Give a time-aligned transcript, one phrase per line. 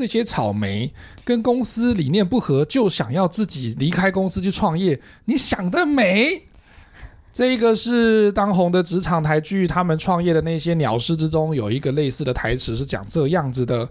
[0.00, 0.90] 这些草莓
[1.26, 6.40] 跟公司理念不合，就想要自己离开公司去创业，你想得美！
[7.34, 13.86] 这个是当红的职场台剧，他们创业的那些鸟事之中，有一个类似的台词是讲这样子的。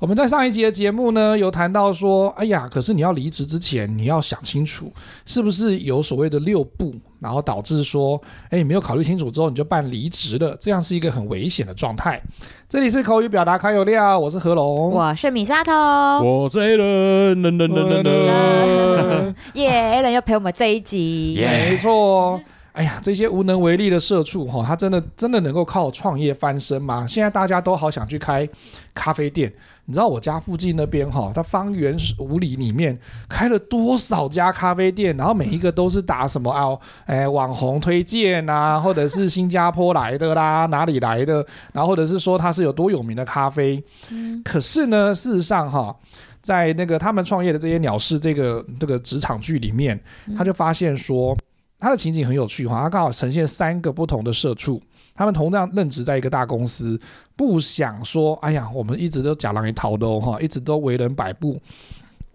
[0.00, 4.92] 我们在上一集的节目呢，有谈到说，哎呀，可是你要离职之前，你要想清楚，
[5.24, 12.20] 是不是有所谓的六步，然后导致说，哎，你没有考虑清楚之后，你就办离职了，这样是一个很危险的状态。
[12.68, 22.40] 这里是口语表达卡有料，我是何龙，我是米沙头，我是 Alan，噔噔噔噔噔，耶，Alan 又陪我们这一集，没错。
[22.72, 27.06] 哎呀，这些无能为力的社畜哈，他真的真的能够靠创业翻身吗？
[27.06, 28.48] 现在大家都好想去开
[28.94, 29.52] 咖啡店，
[29.84, 32.96] 你知道我家附近那边哈，它方圆五里里面
[33.28, 43.82] 开了多少家咖啡店，然后每一个都是打什么啊，哎，网红推荐啊， 或者是新加坡来的啦，哪里来的，然后或者是说它是有多有名的咖啡。
[44.10, 45.94] 嗯，可是呢，事实上哈，
[46.40, 50.00] 在那个他们创业的这些鸟事这个这个职场剧里面，
[50.38, 51.36] 他就发现说。
[51.84, 54.80] 他的情景很有趣哈，他刚好呈现三个不同的社畜，
[55.22, 57.00] 他们同样任职在一个大公司，
[57.36, 61.60] 不想说，哎呀，我们一直都假狼一逃的哈，一直都为人摆布，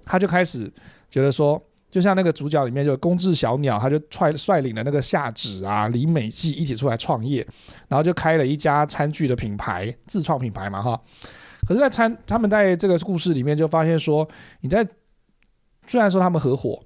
[0.06, 0.72] 他就开始
[1.12, 7.46] 觉得说，就像那个主角里面就公治小鸟，他就率率领了那个夏子啊、李美纪一起出来创业，
[7.90, 10.98] 然后就开了一家餐具的品牌，自创品牌嘛哈。
[11.68, 14.26] 可是，在餐他们在这个故事里面就发现说，
[14.62, 14.88] 你在
[15.88, 16.82] 虽然说他们合伙。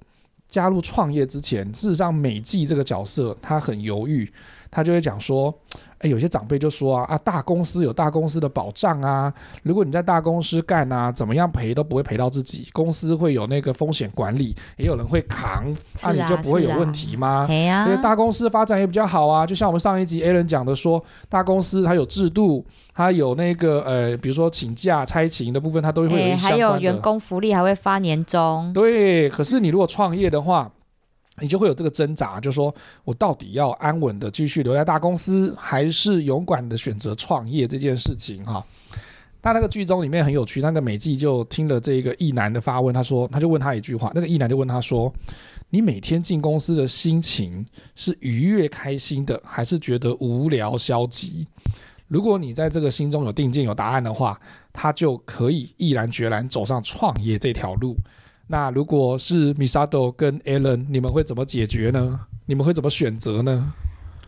[0.48, 4.30] 加入创业之前，事实上美纪这个角色他很犹豫，
[4.70, 5.50] 他就会讲说，
[6.02, 17.46] 哎，有些长辈就说啊啊，大公司有大公司的保障啊，如果你在大公司干啊，怎么样赔都不会赔到自己，公司会有那个风险管理，也有人会扛，那、啊、你就不会有问题吗？
[17.48, 22.64] 啊啊、因为大公司发展也比较好啊，就像我们上一集 Alan 讲的说，大公司它有制度。
[22.94, 26.48] 他有那个呃，比如说请假、差勤的部分，他都会有一相关的。
[26.50, 28.70] 还有员工福利，还会发年终。
[28.74, 30.70] 对，可是你如果创业的话，
[31.40, 38.64] 你就会有这个挣扎，就说我到底要安稳的继续留在大公司，还是勇敢的选择创业这件事情哈？
[39.40, 45.12] 但那个剧中里面很有趣，那个美纪就听了这个异男的发问，他说，他就问他一句话，那个异男就问他说
[45.70, 47.66] ：“你每天进公司的心情
[47.96, 51.48] 是愉悦开心的，还是觉得无聊消极？”
[52.06, 54.38] 如果你在这个心中有定见、有答案的话，
[54.72, 57.96] 他就可以毅然决然走上创业这条路。
[58.48, 62.20] 那如果是 Misato 跟 Alan，你们会怎么解决呢？
[62.46, 63.72] 你们会怎么选择呢？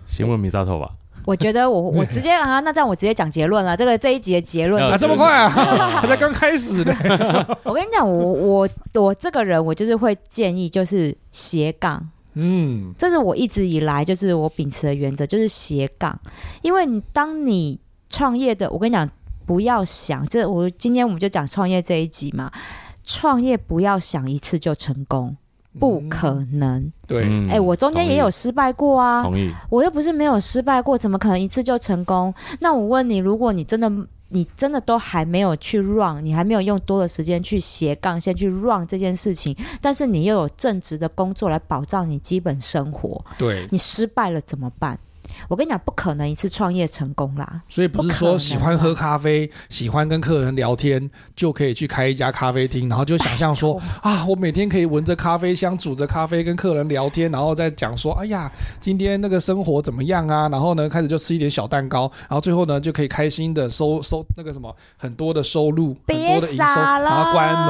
[0.07, 0.93] 先问 Misato 吧。
[1.27, 3.77] 我觉得我 我直接啊，那这样我直接讲结论了。
[3.77, 5.49] 这个这一集的结论啊，这么快啊，
[6.01, 6.95] 还在刚开始呢。
[7.65, 12.11] 我跟你讲，我我我这个人，我就是会建议就是斜杠。
[12.35, 16.19] 嗯，这是我一直以来就是我秉持的原则，就是斜杠。
[16.63, 19.09] 因为当你创业的，我跟你讲，
[19.47, 22.51] 不要想，这我今天我们就讲创业这一集嘛。
[23.05, 25.37] 创业不要想一次就成功，
[25.79, 26.81] 不可能。
[26.81, 29.23] 嗯、对，哎、欸，我中间也有失败过啊。
[29.23, 29.53] 同意。
[29.71, 32.35] 我又不是没有失败过，怎么可能一次就成功？
[32.61, 33.91] 那我问你，如果你真的。
[34.31, 44.99] 你真的都还没有去 run，你还没有用多的时间去斜杠，先去 run 这件事情，但是你又有正职的工作来保障你基本生活，对，你失败了怎么办？
[45.49, 47.63] 我跟你讲，不可能一次创业成功啦。
[47.69, 58.51] 所以不是说喜欢喝咖啡、喜欢跟客人聊天就可以去开一家咖啡厅，然后就想象说啊，我每天可以闻着咖啡香，煮着咖啡跟客人聊天，然后再讲说，哎呀，
[58.81, 60.49] 今天那个生活怎么样啊？
[60.49, 67.67] 然后呢，开始就吃一点小蛋糕，然后最后呢，就可以开心的收收那个什么很多的收入，别傻了，然后关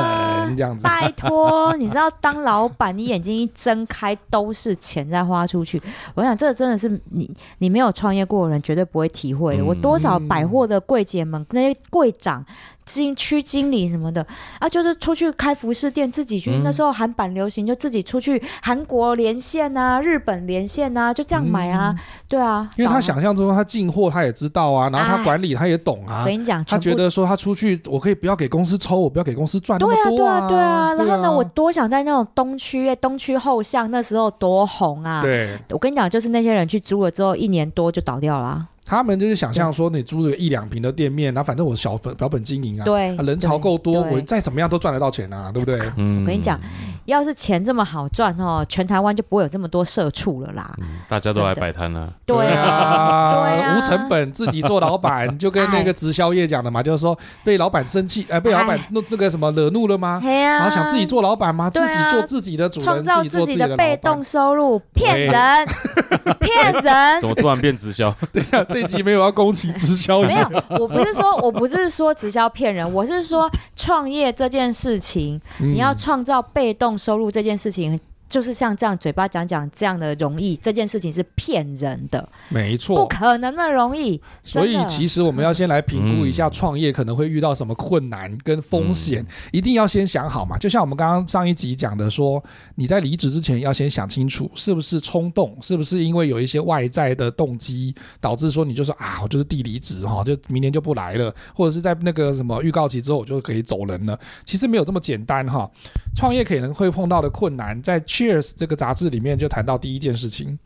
[0.46, 0.82] 门这样子。
[0.84, 5.82] 拜托，你知道当老板，你眼睛一睁开都是钱在花出去。
[6.14, 7.30] 我想这真的是你。
[7.58, 9.64] 你没有创业过的人绝对不会体会的。
[9.64, 12.44] 我多少百货的柜姐们，那些柜长。
[12.84, 14.26] 经区经理什么的
[14.58, 16.50] 啊，就是出去开服饰店，自己去。
[16.50, 22.70] 嗯、那时候韩版流行，就自己出去韩国连线啊，日本连线啊，就这样买啊，嗯、对啊。
[22.76, 26.20] 因为他想象中他进货他也知道啊，然后他管理他也懂啊。
[26.20, 30.48] 我跟你讲，他觉得说他出去，我可以不要给公司抽，我不要给公司赚那么多啊。
[30.48, 31.06] 对啊，对啊，对啊。
[31.06, 35.22] 然后呢，我多想在那种东区，东区后巷那时候多红啊。
[35.22, 38.68] 对，我跟你讲，就是那些人去租了之后，一年多就倒掉了啊。
[38.84, 45.80] 他们就是想象说，你租这个一两平的店面，然后反正我小本小本经营啊，对，人潮够多，我再怎么样都赚得到钱啊，对不对？
[45.96, 46.60] 嗯，我跟你讲，
[47.06, 50.70] 要是钱这么好赚哦，全台湾就不会有这么多社畜了啦。
[51.08, 60.20] 大家都来摆摊了，对啊，对啊，无成本自己做老板，就跟那个直销业讲的嘛，就是说被老板生气，呃，被老板那那个什么惹怒了吗？
[60.22, 61.70] 然后想自己做老板吗？
[61.70, 65.66] 自己做自己的主人，创造自己的被动收入，骗人，
[66.38, 68.14] 骗人，怎么突然变直销？
[68.30, 68.66] 对呀。
[68.74, 78.00] 这一集没有要攻击直销，没有，我不是说我不是说直销骗人，我是说创业这件事情，嗯你要创造被动收入这件事情。
[78.34, 84.20] 就是像这样嘴巴讲讲这样的容易，这件事情是骗人的，没错，不可能的容易。
[84.42, 90.58] 所以其实我们要先来评估一下创业可能会遇到什么困难跟风险，嗯、一定要先想好嘛。
[90.58, 92.42] 就像我们刚刚上一集讲的说，
[92.74, 104.18] 你在离职之前要先想清楚，是不是冲动，是不是因为有一些外在的动机导致说你就说啊，我就是地离职哈，就明年就不来了，或者是在那个什么预告期之后我就可以走人了。
[104.44, 105.70] 其实没有这么简单哈。
[106.16, 110.58] 创业可能会碰到的困难，在 Cheers 这个杂志里面就谈到第一件事情。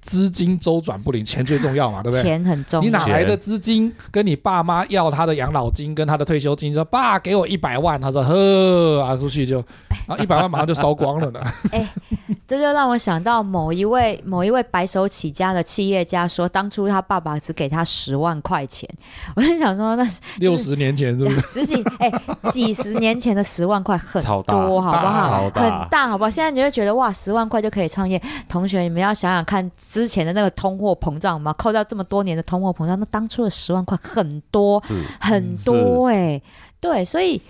[0.00, 2.22] 资金周转不灵，钱最重要嘛，对不对？
[2.22, 2.84] 钱很重要。
[2.84, 3.92] 你哪来的资金？
[4.10, 9.56] 跟你爸妈要他的养老金，跟他的退休金，说爸给我一百万，他说呵，拿出去就，
[10.06, 11.40] 然后一百万马上就烧光了呢。
[11.70, 11.86] 哎，
[12.48, 18.88] 这就让我想到某一位某一位白手起家的企业家说，当初他爸爸只给他十万块钱，
[19.36, 21.40] 我就想说那是六十年前是不是？
[21.40, 22.10] 十几哎
[22.50, 25.42] 几十年前的十万块很多，好不好？
[25.54, 26.30] 很大，好不好？
[26.30, 28.20] 现在你就觉得哇，十万块就可以创业。
[28.48, 29.70] 同学，你们要想想看。
[30.00, 34.82] 之前的那个通货膨胀嘛，扣掉这么多年的通货膨胀，那当初的十万块很多
[35.20, 36.42] 很多哎、欸，
[36.80, 37.42] 对，所以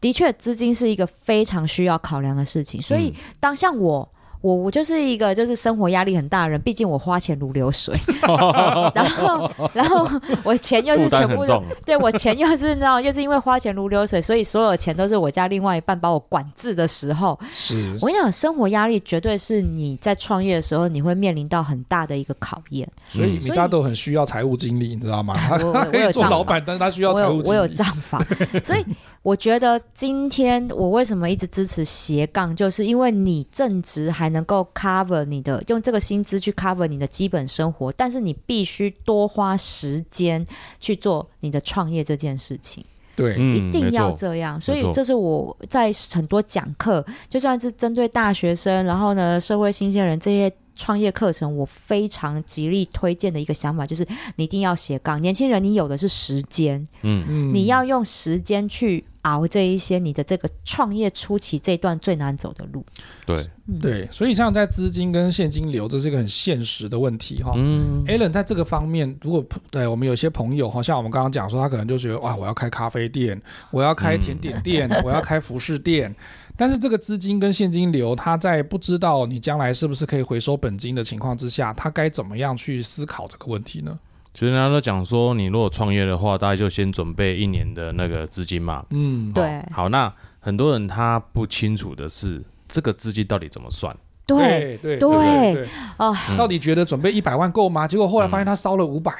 [0.00, 2.80] 的确资金是一个非常需要考量的事情。
[2.80, 4.08] 所以当像我。
[4.40, 7.94] 我我就是一个就是生活压力很大的人，毕竟我花钱如流水，
[8.94, 10.08] 然后然后
[10.42, 11.44] 我钱又是全部
[11.84, 22.88] 对我钱又是那种又是因为花钱如流水，所以所有钱都是我家另外一半把我管制的时候，是我跟你讲，生活压力绝对是你在创业的时候你会面临到很大的一个考验。
[23.08, 25.34] 所以米萨都很需要财务经理，你知道吗？
[25.62, 28.24] 我我 有做老板，但是他需要财务经理，我有账房，
[28.64, 28.84] 所以。
[29.22, 40.46] 我觉得今天我为什么一直支持斜杠，就是因为你正职还能够 cover 你的，用这个薪资去 cover 你的基本生活，但是你必须多花时间
[40.78, 42.84] 去做你的创业这件事情。
[43.14, 44.58] 对，一定要这样。
[44.58, 50.50] 所以这是我在很多讲课，就算是针对大学生，然后呢，社会新鲜人这些。
[50.80, 54.06] 创业课程，我非常极力推荐的一个想法就是，
[54.36, 55.20] 你一定要斜杠。
[55.20, 62.82] 年轻人，你有的是时间，嗯嗯，你要用时间去熬这一些你的这个创业初期这段最难走的路。
[63.26, 67.52] 对，嗯、对，所以像在资金跟现金流，这是一个很现实的问题哈。
[67.56, 73.38] 嗯，Allen 在这个方面，如果对我们有些朋友，哈像我们刚刚讲说，他可能就觉得哇，我要开咖啡店，
[73.70, 76.16] 我要开甜点店，嗯、 我要开服饰店。
[76.60, 83.98] 但是这个资金跟现金流，他在不知道你将来是不是可以回收本金的情况之下，他该怎么样去思考这个问题呢？
[84.34, 88.84] 其实人家都讲说，你如果创业的话，大概就先准备一年的那个资金嘛。
[88.90, 89.64] 嗯，对。
[89.72, 93.96] 好，那很多人他不清楚的是，这个资金到底怎么算？
[94.26, 95.66] 对对对
[95.96, 97.88] 哦，到底觉得准备一百万够吗？
[97.88, 99.14] 结果后来发现他烧了五百。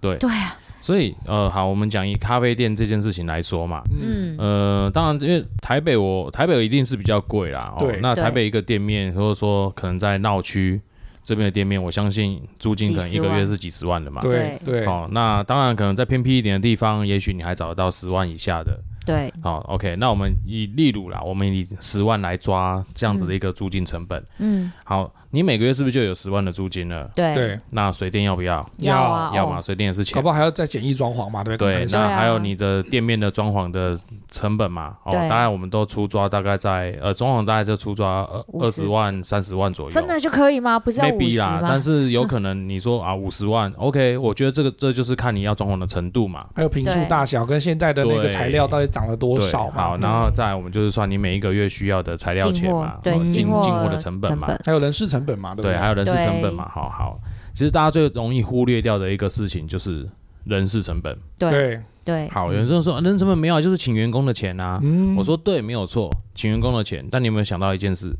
[0.00, 0.58] 对对啊。
[0.86, 10.80] 所以，呃，好，我们讲以咖啡店这件事情来说嘛，嗯，呃，当然，因为台北我台北一定是比较贵啦，哦，对，那台北一个店面，或者说可能在闹区
[11.24, 18.78] 这边的店面，我相信租金可能一个月是几十万的嘛，对对，好，那当然可能在偏僻一点的地方，也许你还找得到十万以下的。
[19.04, 24.24] 对，好，OK，那我们以例如啦，我们以十万来抓这样子的一个租金成本。
[24.38, 27.10] 嗯，好，你每个月是不是就有十万的租金了？
[27.14, 28.62] 对对，那水电要不要？
[28.78, 30.14] 要啊，要嘛，水电也是钱。
[30.14, 31.84] 搞不好还要再简易装潢嘛，对不对？
[31.84, 33.94] 对，那还有你的店面的装潢的
[34.30, 34.96] 成本嘛？
[35.04, 39.90] 哦，大概我们都出抓大概在呃，装潢大概就出抓二二十万、三十万左右。
[39.90, 40.78] 真的就可以吗？
[40.78, 41.60] 不是要五十吗？
[41.60, 49.82] 但是有可能你说啊，五十万，OK，我觉得这个这就是看你要装潢的程度嘛，还有平数大小跟现在的那个材料到底涨了多少嘛。
[49.88, 55.72] 好，然后再来我们就是算你每一个月需要的材料钱嘛，对，进进货的成本嘛，还有人事成本嘛，对不对？
[55.72, 57.20] 对，还有人事成本嘛，好好。
[57.52, 60.08] 其实大家最容易忽略掉的一个事情就是
[60.44, 61.18] 人事成本。
[61.36, 62.28] 对对。
[62.28, 64.80] 好，有人说人事成本没有，就是请员工的钱啊。
[65.16, 67.04] 我说对，没有错，请员工的钱。
[67.10, 68.14] 但你有没有想到一件事？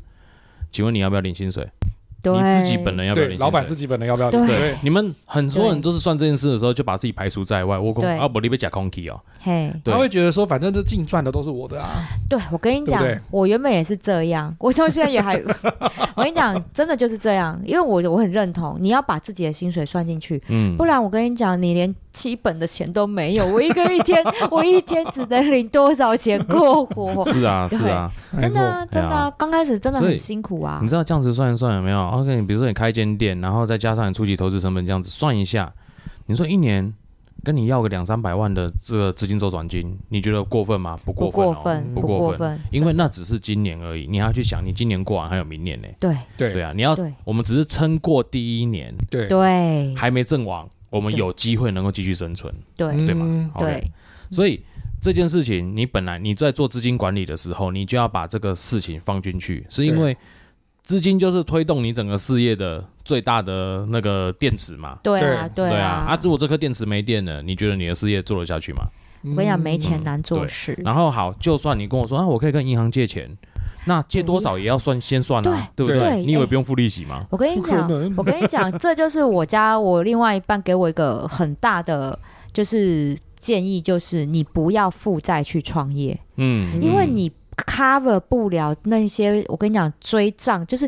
[0.69, 1.65] 请问你要不要领薪水？
[2.23, 3.39] 你自己本人要不要领？
[3.39, 4.45] 老板自己本人要不要领？
[4.47, 7.77] 对，你们很多人都是算这件事的时候，就把自己排除在外。
[7.77, 9.19] 我讲啊，不，你被假空气哦。
[9.39, 12.03] 嘿，他会觉得说，反正这净赚的都是我的啊。
[12.29, 15.41] 对，我跟你讲，我原本也是这样， 我到现在也还。
[16.15, 23.45] 我跟你讲，真的就是这样，因为我我很认同，你要把自己的薪水算进去，嗯，不然我跟你讲，你连基本的钱都没有。
[23.45, 27.23] 我一个一天， 我一天只能领多少钱过活？
[27.31, 30.79] 是啊，是啊，真的真的，刚开始真的很辛苦啊。
[30.81, 32.87] 你知道这样子算一算有没有？OK，你比如说你开。
[32.87, 35.69] 一间店，然后再加上你初期投资成本，这样子算一下，
[36.27, 36.93] 你说一年
[37.43, 40.97] 跟你要个两三百万的这个资金周转金，你觉得过分吗？
[41.03, 45.87] 不过分，不过分，不过分，因为那只是今年而已，你还要去想，你今年过完还有明年呢。
[45.99, 50.65] 对对对啊，你要，我们只是撑过第一年，对对，还没阵亡，
[50.97, 52.93] 我们有机会能够继续生存，对。
[53.05, 53.51] 对吗？
[53.59, 53.89] 对，
[54.31, 54.61] 所以
[54.99, 60.17] 这件事情，你本来你在做资金管理的时候，你就要把这个事情放进去，是因为
[60.83, 64.97] 资金就是推动你整个事业的最大的那个电池嘛。
[65.03, 65.69] 对啊，对。
[65.69, 66.13] 对啊，啊。
[66.13, 68.87] 啊，如果这颗电池没电了，你觉得你的事业做得下去吗？
[69.23, 70.03] 我我跟你讲，没钱嗯。
[70.03, 70.47] 难做对。
[70.47, 70.79] 事。
[70.83, 73.29] 然后好，就算你跟我说啊，我可以跟银行借钱，
[73.87, 75.99] 那借多少也要算先算啊，对不对？
[75.99, 76.25] 对？
[76.25, 76.45] 你以为哎。
[76.45, 77.25] 不用付利息吗？
[77.29, 82.17] 我跟你讲，我跟你讲，这就是我家我另外一半给我一个很大的
[82.53, 87.31] 就是建议，就是你不要负债去创业，嗯，嗯因为你
[87.65, 89.43] cover 不了那些。
[89.47, 90.87] 我跟你讲，追账就是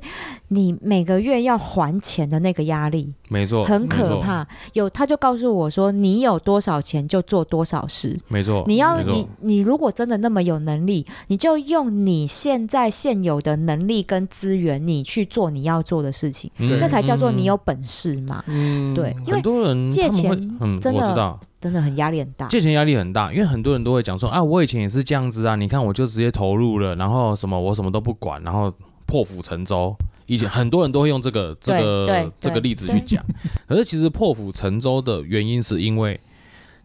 [0.49, 4.47] 你每个月要还钱的那个压力，没错，很，可怕。
[4.73, 8.19] 有他就告诉我说，你有多少钱就做多少事。
[8.27, 18.43] 没错，你要你你如果真的那么有能力，你就用你现在现有的能力跟资源，你去做你要做的事情，嗯那才叫做你嗯有本事嘛。
[18.47, 22.47] 嗯对因为很多人借钱嗯，真的我知道真的很压力很大。
[22.47, 28.73] 借钱压力很大，因为很多人都会讲说啊，我以前也是这样子啊，你看我就直接投入了，然后什么我什么都不管，然后
[29.05, 29.95] 破釜沉舟。
[30.25, 33.23] 以前 很多人都会用这个这个这个例子去讲，
[33.67, 36.19] 可是其实破釜沉舟的原因是因为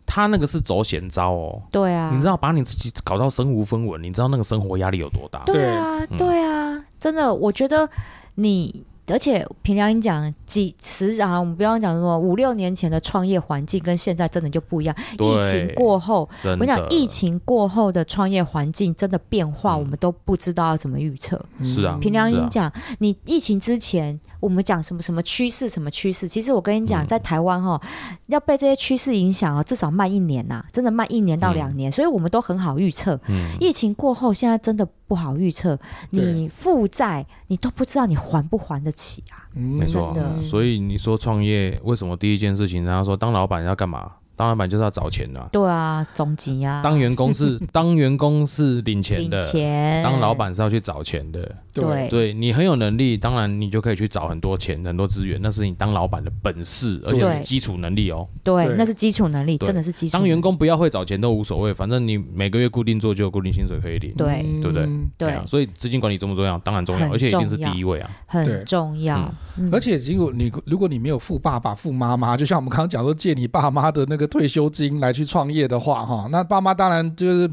[0.07, 5.41] 他那个是走险招哦，对啊，你知道把你自己搞到身无分文，你知道那个生活压力有多大？
[5.45, 7.89] 对啊，嗯对啊，真的，我觉得
[8.37, 14.97] 你，而且平良心讲，几十啊，我们不要讲什么五六年前的创业环境跟现在真的就不一样。
[15.19, 21.39] 疫情过后，我讲疫情过后的创业环境真的变化，嗯我们都不知道要怎么预测。
[21.63, 26.29] 是啊平良心是讲，你疫情之前，我们讲什么什么趋势，什么趋势？
[26.29, 27.81] 其实我跟你讲，嗯在台湾哈，
[28.27, 33.19] 要被这些趋势影响哦，至少慢一年呐、真的慢一年到两年，所以我们都很好预测。
[33.29, 35.79] 嗯，疫情过后，现在真的不好预测，
[36.11, 39.49] 你负债你都不知道你还不还得起啊！
[39.55, 40.43] 嗯没错的。
[40.43, 44.13] 所以你说创业为什么第一件事情，然后说当老板要干嘛？
[44.37, 51.41] 当老板就是要找钱的啊、对啊，总集啊，当员工是 当员工是领钱的领，钱，当老板是要去找钱的。
[51.73, 52.09] 对。
[52.09, 52.35] 对。
[52.35, 58.27] 你很有能力，当然你就可以去找很多钱、很多资源，那是你当老板的本事，而且是基础能力哦。
[58.43, 58.75] 对，对。
[58.77, 60.13] 那是基础能力，真的是基础。
[60.13, 64.13] 当员，工不要会找钱都无所谓，反正你每个月固定做就有固定薪水可以领。
[64.17, 64.45] 对。
[64.45, 64.89] 嗯对不对？
[65.19, 65.31] 对。
[65.31, 66.59] 啊所以资金管理重不重要？
[66.59, 68.11] 当然重要，很而且一定是第一位啊。
[68.27, 69.33] 很重要。
[69.57, 69.69] 嗯。
[69.73, 77.51] 而且，如果你如果你没有富爸爸、富妈妈，就像我们刚刚讲说借你爸妈的那个退休金来去创业的话，哈，那爸妈当然就是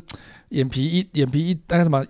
[0.49, 2.05] 眼皮一眼皮一那个什么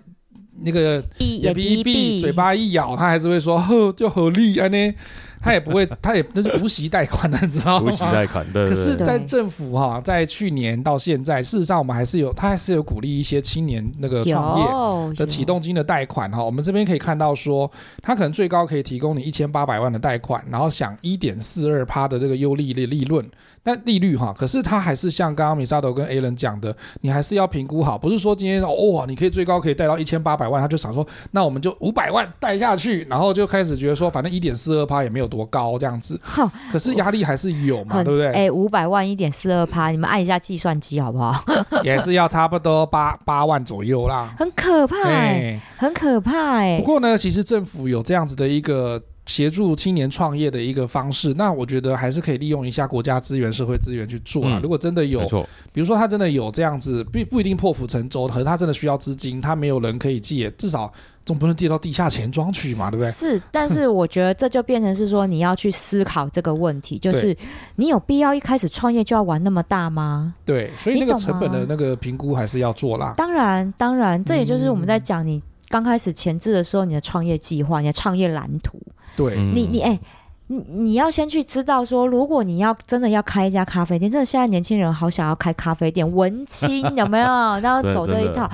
[0.64, 4.94] 那个眼皮一闭，嘴巴一咬，他还是会说呵就合力啊呢，
[5.40, 7.86] 他也不会，他也那是无息贷款的，你知道吗？
[7.86, 14.92] 无息贷款，对可是，对对，在政府哈，在去年到现在，事实上我们还是有，他还是有鼓励一些青年那个创业。
[15.16, 17.70] 的启动金的贷款哈，我们这边可以看到说，
[18.02, 23.26] 他可能最高可以提供你一千八百万的贷款，然后享一点四二趴的这个优利的利润，
[23.62, 38.32] 但利率哈，可是它还是像刚刚米沙头跟 Alan 讲的，你还是要评估好，不是说今天哦，你可以最高可以贷到一千八百万，他就想说，那我们就五百万贷下去，然后就开始觉得说，反正一点四二趴也没有多高这样子，哼，可是压力还是有嘛，对不对？
[38.32, 41.32] 哎，五百万一点四二趴，你们按一下计算机好不好？
[41.84, 44.34] 也是要差不多八八万左右啦。
[44.38, 46.78] 很可怕哎，哎，很可怕哎。
[46.78, 54.58] 不过呢，其实政府有这样子的一个协助青年创业的一个方式，那我觉得还是可以利用一下国家资源、社会资源去做啦。
[54.58, 55.20] 嗯如果真的有
[55.72, 60.92] 比如说他真的有这样子，不不一定破釜沉舟，可是他真的需要资金，他没有人可以借，至少
[61.24, 63.10] 总不能借到地下钱庄去嘛，对不对？
[63.10, 67.36] 是，但是我觉得这就变成是说，你要去思考这个问题， 就是
[67.76, 70.34] 你有必要一开始创业就要玩那么大吗？
[70.44, 73.14] 对，所以那个成本的那个评估还是要做啦。
[73.16, 78.78] 当然，当然，这也就是我们在嗯讲你刚开始前置的时候，你的创业计划、你的创业蓝图，
[79.16, 79.98] 对，嗯你你哎。
[80.48, 87.26] 你你要先去知道说，如果你要真的要开一家咖啡店，真的现在年轻人好想要开咖啡店，文青有没有？
[87.62, 88.50] 然后走这一套。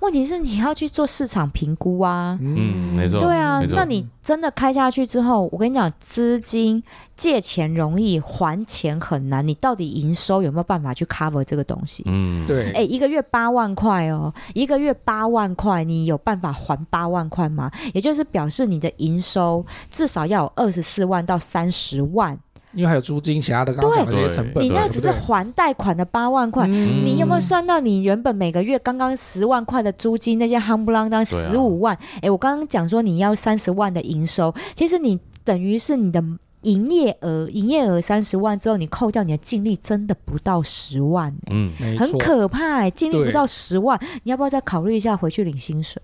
[0.00, 2.38] 问题是你要去做市场评估啊。
[2.40, 6.82] 嗯没错对啊那你真的开下去之后，我跟你讲，资金
[7.16, 9.46] 借钱容易，还钱很难。
[9.46, 12.02] 你到底营收有没有办法去 cover 这个东西？
[12.06, 17.70] 嗯，对，哎、一个月八万块哦，一个月八万块，你有办法还八万块吗？
[17.94, 22.38] 也就是表示你的营收至少要有二十四万到三十万，
[22.72, 26.66] 因为还有租金、其他的刚刚讲的这些成本，你那只是还贷款的八万块。
[26.66, 27.04] 嗯。
[27.04, 31.96] 你有没有算到你原本每个月刚刚十万块的租金，那些夯不啷当十五万？
[32.20, 36.22] 哎、我刚刚讲说你要三十万的营收，其实你等于是你的
[36.62, 46.02] 营业额营业额三十万之后，你扣掉你的净利，真的不到十万、欸，嗯，很可怕、欸，净利不到十万，你要不要再考虑一下回去领薪水？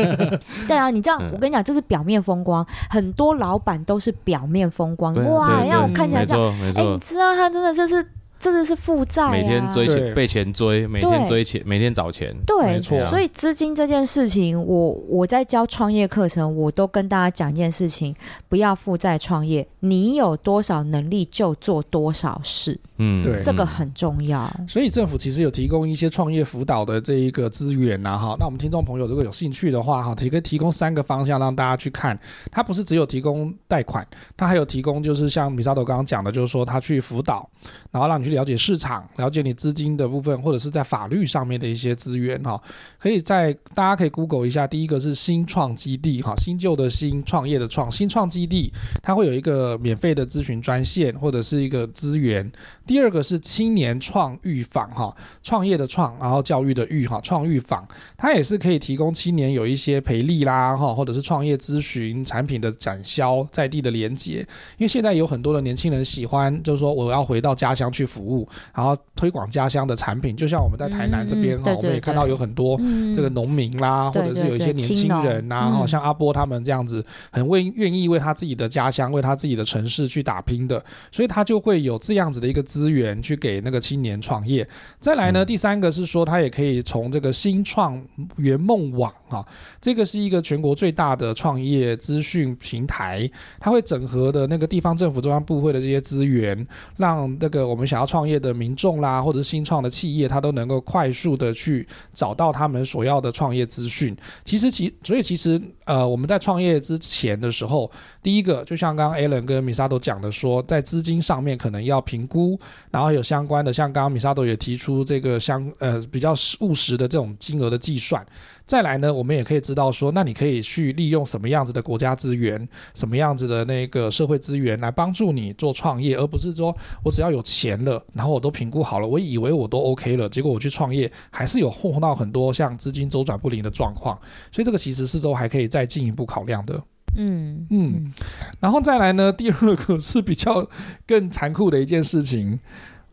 [0.68, 8.06] 对啊，你这样，我跟你讲，这是表面风光，很多老板都是表面风光，哇，让我看起来这样，哎、欸，你知道他真的就是。
[8.38, 9.30] 真的是负债啊！
[9.30, 12.34] 每天追钱，被钱追，每天追钱，每天找钱。
[12.46, 13.04] 对，没错。
[13.04, 18.14] 所以资金这件事情，我我在教创业课程，我都跟大家讲一件事情：
[18.48, 19.66] 不要负债创业。
[19.80, 22.78] 你有多少能力就做多少事。
[22.98, 24.50] 嗯，对，这个很重要。
[24.68, 28.36] 所以政府其实有提供一些创业辅导的这一个资源呐，哈。
[28.38, 32.18] 那我们听众朋友如果有兴趣的话，哈，提可以提供三个方向让大家去看。
[32.50, 37.48] 它不是只有提供贷款，它还有提供就是像米沙头刚刚讲的，就是说他去辅导，
[37.90, 42.60] 然后让你去了解市场，了解你资金的部分，或者是在法律上面的一些资源，哈。
[42.98, 48.72] 可以在大家可以 Google 一下，第一个是新创基地，哈，新旧的新创业的创，新创基地，
[49.02, 52.50] 它会有一个免费的咨询专线或者是一个资源。
[52.86, 64.38] 第二个是青年创育坊哈，创业的创，然后教育的育哈，创育坊，它也是可以提供青年有一些培力啦哈，或者是创业咨询、产品的展销、在地的连接。
[64.78, 70.36] 因为现在有很多的年轻人喜欢，就是说我要回到家乡去服务，然后推广家乡的产品。
[70.36, 72.78] 就像我们在台南这边哈，我们也看到有很多
[73.16, 82.62] 这个农民啦，或者是有一些年轻人呐，哈，像阿波他们这样子，很为愿意为他自己的家乡、为他自己的城市去打拼的，所以他就会有这样子的一个。
[82.76, 84.68] 资源去给那个青年创业，
[85.00, 87.98] 再来呢，第三个是说，他也可以从这个新创
[88.36, 89.42] 圆梦网啊，
[89.80, 93.28] 这个是一个全国最大的创业资讯平台，
[93.58, 96.66] 它会整合的那个地方政府中央部会的这些资源，
[96.98, 104.14] 让那个我们想要创业的民众啦，或者是新创的企业，它都能够快速的去找到他们所要的创业资讯。
[104.44, 107.90] 其实其所以其实呃，我们在创业之前的时候，
[108.22, 112.58] 第一个就像刚刚 Alan 跟米萨都讲的说，在资金上面可能要评估。
[112.90, 118.26] 然后有相关的，像刚刚米萨都也提出这个相呃比较务实的这种金额的计算。
[118.66, 134.18] 再来呢，我们也可以知道说，那你可以去利用什么样子的国家资源，什么样子的那个社会资源来帮助你做创业，而不是说我只要有钱了，然后我都评估好了，我以为我都 OK 了，结果我去创业还是有碰到很多像资金周转不灵的状况。
[134.50, 136.82] 所以这个其实是都还可以再进一步考量的。
[137.16, 138.12] 嗯嗯，
[138.58, 140.68] 然后再来呢，第二个是比较
[141.06, 142.58] 更残酷的一件事情。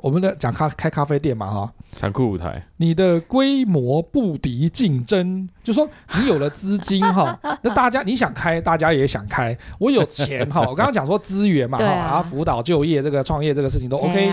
[0.03, 5.87] 我们的讲咖开咖啡店嘛，哈，残酷舞台，你的规模不敌竞争，就说
[6.19, 9.57] 你有了资金哈， 那大家你想开，大家也想开。
[9.79, 14.29] 我有钱哈， 我刚刚讲说资源嘛哈，然后辅导就业这个创业这个事情都 OK。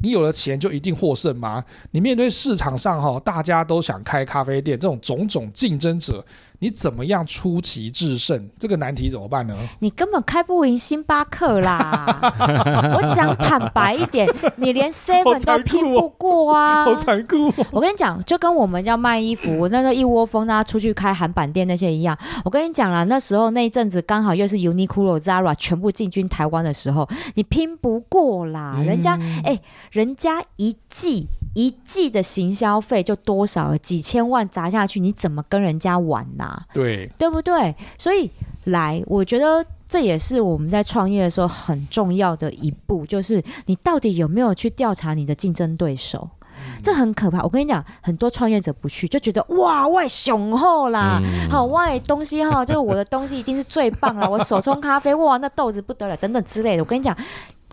[0.00, 1.64] 你有了钱就一定获胜吗？
[1.90, 6.24] 你面对市场上哈，大家都想开咖啡店，这种种种竞争者。
[6.60, 8.48] 你怎么样出奇制胜？
[8.58, 9.56] 这个难题怎么办呢？
[9.78, 12.18] 你根本开不赢星巴克啦！
[12.96, 16.84] 我讲坦白一点，你连 Seven 都拼不过啊！
[16.84, 17.66] 好残酷哦！
[17.70, 22.18] 我跟你讲，就跟我们要卖衣服，那时候一窝蜂大家出去开韩版店那些一样。
[22.44, 28.80] 我跟你讲啦，那时候那一阵子刚好又是 Uniqlo、Zara 全部进军台湾的时候，你拼不过啦！
[28.84, 31.28] 人家哎、欸，人家一季。
[31.54, 33.78] 一季的行销费就多少了？
[33.78, 36.64] 几千万砸下去，你怎么跟人家玩呐、啊？
[36.72, 37.74] 对，对不对？
[37.98, 38.30] 所以
[38.64, 46.28] 来，我觉得这也是我们在创业的时候很重要的一步，就是你到底有没有去调查你的竞争对手？
[46.42, 47.42] 嗯、这很可怕。
[47.42, 54.28] 我跟你讲，很多创业者不去，就觉得哇，我雄厚啦，嗯、好，我东西哈，就是我的东西一定是最棒了。
[54.30, 56.82] 我手冲咖啡，哇，那豆子不得了，等等之类的。
[56.82, 57.16] 我跟你讲。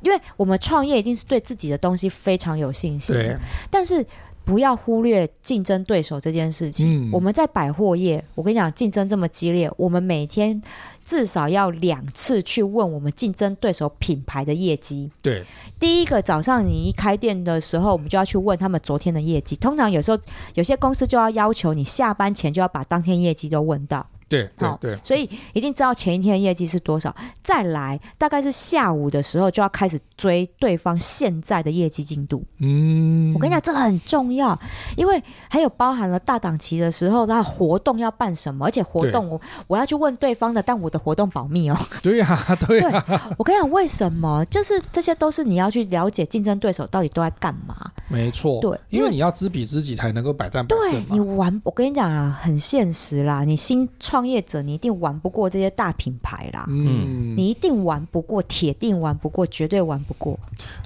[0.02, 3.16] 因为我们创业一定是对自己的东西非常有信心，
[3.72, 4.06] 但是
[4.45, 7.10] 不要忽略竞争对手这件事情。
[7.10, 7.12] 嗯。
[7.12, 10.62] 我们在百货业，我跟你讲，竞争这么激烈，我们每天
[11.03, 15.10] 至少要两次去问我们竞争对手品牌的业绩。
[15.21, 15.43] 对。
[15.79, 19.55] 第一个早上你一开店的时候，我们就要去问他们昨天的业绩。
[19.55, 20.17] 通常有时候
[20.53, 24.05] 有些公司就要要求你下班前就要把当天业绩都问到。
[24.27, 27.15] 对，好，对，所以一定知道前一天的业绩是多少。
[27.43, 32.43] 再来，大概是下午的时候就要开始追对方现在的业绩进度。
[32.60, 34.60] 嗯，我跟你讲，这个很重要，
[34.97, 41.78] 因为还有包含了大档期的时候，那活动要办什么，而且活动我我要去问对方的，但我的活动保密哦。
[42.04, 43.30] 对呀、啊，对呀、啊。
[43.38, 44.43] 我跟你讲，为什么？
[44.45, 47.89] 就是这些都是你要去了解竞争对手到底都在干嘛。
[48.10, 50.91] 没错，对，因为你要知彼知己，才能够百战百胜。
[50.91, 54.25] 对，你玩，我跟你讲啊，很现实啦，你新创。
[54.25, 60.38] 业者，你一定玩不过这些大品牌啦，嗯，你一定玩不过，铁定玩不过，绝对玩不过。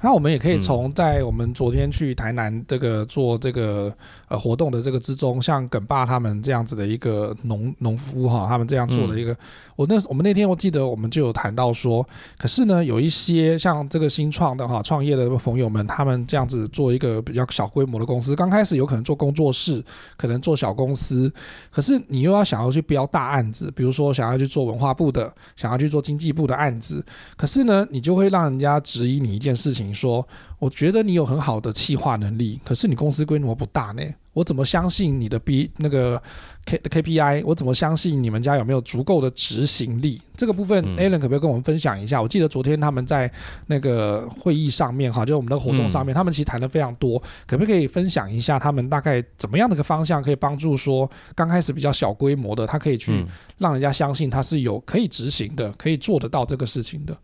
[0.01, 3.93] 那我们也可以从在我们昨天去台南这个做这个
[4.29, 9.33] 呃活动的这个之中，像耿爸他们这样子的一个农农夫哈，他们这样做的一个。
[9.33, 9.37] 嗯
[9.79, 12.05] 我那我们那天我记得我们就有谈到说，
[12.37, 19.81] 可是呢，有一些像这个新创的哈创业的朋友们，他们这样子做一个比较小规模的公司，刚开始有可能做工作室，
[20.17, 21.31] 可能做小公司，
[21.71, 27.01] 可是你又要想要去标大案子，比如说想要去做文化部的，想要去做经济部的案子，
[27.37, 30.27] 可是呢，你就会让人家质疑你一件事情，说，
[30.59, 34.03] 我觉得你有很好的企划能力，可是你公司规模不大呢。
[34.33, 36.21] 我怎么相信你的 B 那个
[36.65, 37.43] K KPI？
[37.45, 40.21] 我怎么相信你们家有没有足够的执行力？
[40.37, 42.19] 这个部分 Alan 可不可以跟我们分享一下？
[42.19, 43.29] 嗯、我记得昨天他们在
[43.65, 47.21] 那个会议上面哈，就是我们的活动上面，嗯、他们其实谈的非常多。
[47.47, 53.25] 可不可以分享一下他们大概怎么样的一个方向，可以帮助说刚开始比较小规模的，他可以去
[53.57, 57.17] 让人家相信他是有可以执行的，可以做得到这个事情的？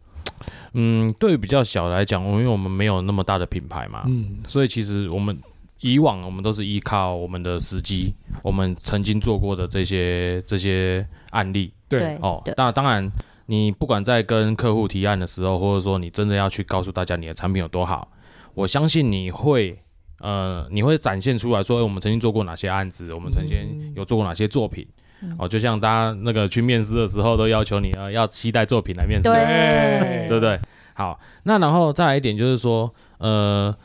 [0.76, 5.36] 嗯，对于比较小来讲，因为我们没有那么大的品牌嘛，嗯，所以其实我们。
[5.82, 8.12] 以往我们都是依靠我们的时机，
[8.42, 12.42] 我们曾经做过的这些这些案例，对哦。
[12.58, 13.08] 那当然，
[13.46, 18.10] 你不管在跟客户提案的时候，或者说你真的要去告诉大家你的产品有多好，
[18.56, 19.78] 我相信你会
[20.22, 25.04] 呃，你会展现出来说，我们曾经做过哪些案子，我们曾经有做过哪些作品，嗯、
[25.38, 30.60] 哦，就像大家那个去面试的时候都要求你呃要期待作品来面试，对，对不对？
[30.94, 33.76] 好，那然后再来一点就是说，呃。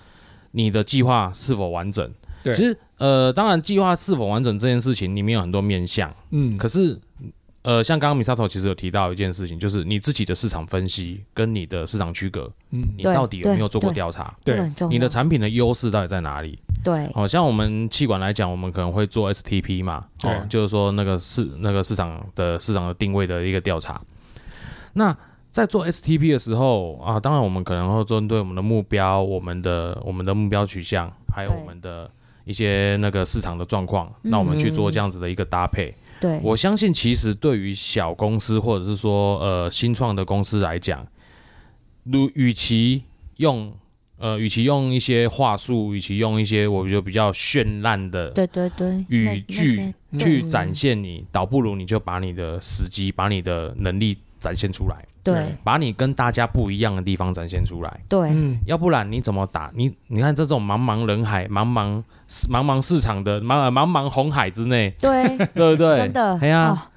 [0.53, 2.13] 你的计划是否完整？
[2.43, 6.99] 对，其实呃，当然计划是否完整这件事情里面有很多面向，嗯，可是
[7.63, 14.35] 呃，像刚刚 Misato 其实有提到一件事情，就是你自己的市场分析跟你的市场区隔，嗯，你到底有没有做过调查？
[14.45, 16.59] 对，你的产品的优势到底在哪里？
[16.83, 24.01] 对，好、哦、像我们气管来讲，我们可能会做 STP 嘛，哦，对就是说那个市那个市场的市场的定位的一个调查，
[24.93, 25.17] 那。
[25.51, 32.09] 在做 STP 的时候啊，当然我们可能会针对我们的目标、我们的我们的目标取向，还有我们的
[32.45, 35.93] 一些那个市场的状况，那我们去做这样子的一个搭配。
[36.21, 41.07] 对，我相信其实对于小公司或者是说呃新创的公司来讲，
[42.05, 43.03] 如与其
[43.37, 43.73] 用
[44.19, 55.05] 呃与其用一些话术，与其用一些我觉得比较绚烂的对对对语句去展现你，倒不如你就把你的时机、把你的能力展现出来。
[55.23, 58.01] 对，把你跟大家不一样的地方展现出来。
[58.09, 59.71] 对，嗯，要不然你怎么打？
[59.75, 62.03] 你你看这种茫茫人海、茫茫
[62.49, 65.39] 茫茫市场的茫茫茫红海之内，对。
[65.55, 65.97] 对不对？
[65.97, 66.91] 真的，哎呀、啊，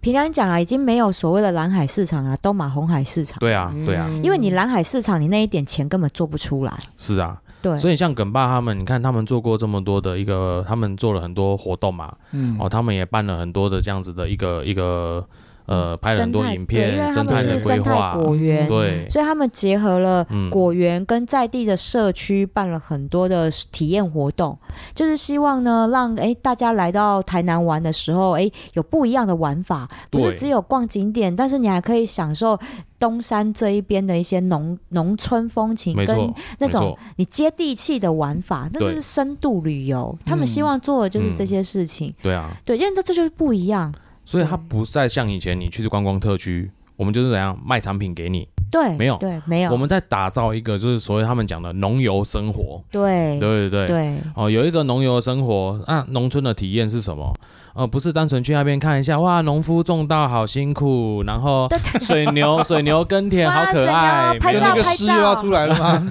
[0.00, 3.38] 平常讲了，已经没有所谓的蓝海市场了，都马红海市场。
[3.38, 6.72] 对啊，对啊，因为你蓝海市场，你那一点钱根本做不出来。
[6.96, 15.24] 是啊，对，所以像耿爸他们，你看他们做过这么多的一个，他们做了很多活动嘛，嗯，哦，他们也办了很多的这样子的一个一个。
[15.66, 24.58] 呃，拍了很多影片，因为他们是生态果园，对，所以他们结合了果园跟在地的社区，办了很多的体验活动，
[24.94, 32.58] 就是希望呢，让哎大家来到台南玩的时候，哎有不一样的玩法，不是只有逛景点，但是你还可以享受
[32.98, 40.16] 东山这一边的一些农农村风情，跟那种你接地气的玩法，那就是深度旅游。
[40.24, 43.92] 他们希望做的就是这些事情，对啊，对，因为这这就是不一样。
[44.24, 48.48] 所以它不再像以前你去观光特区，我们就是怎样卖产品给你。
[48.70, 49.70] 对，没有，对，没有。
[49.70, 52.82] 我们在打造一个，就是所谓他们讲的农游生活。
[52.90, 53.88] 对，对对对。
[53.88, 54.16] 对。
[54.34, 57.34] 哦，有一个农游生活啊，农村的体验是什么？
[57.74, 61.66] 呃，不是单纯去那边看一下，哇，农夫种稻好辛苦，然后
[62.02, 66.02] 水牛 水牛耕田好可爱，拍照那个诗又要出来了吗？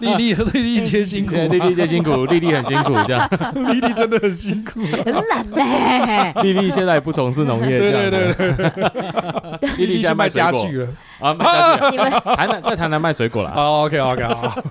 [0.00, 3.28] 粒粒粒粒皆辛苦，粒粒皆辛苦， 丽丽很辛苦，这样。
[3.54, 6.32] 丽丽真的很辛苦，很懒嘞。
[6.42, 9.70] 丽丽现在也不从事农业，对对对对。
[9.76, 10.88] 粒粒 现在卖家具了。
[11.20, 11.96] 啊，卖家具。
[12.36, 13.50] 台南在台南卖水果了。
[13.54, 14.62] 好，OK OK，好，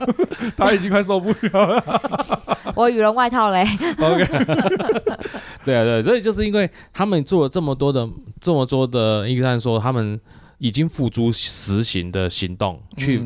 [0.58, 1.84] 他已经快受不了了。
[2.76, 3.66] 我羽绒外套嘞。
[4.00, 4.26] OK。
[5.64, 8.08] 对啊，对，所以就是因为他们做了这么多的、
[8.39, 10.20] 这么多的，应该说他们
[10.58, 13.24] 已经付诸实行的行动，去，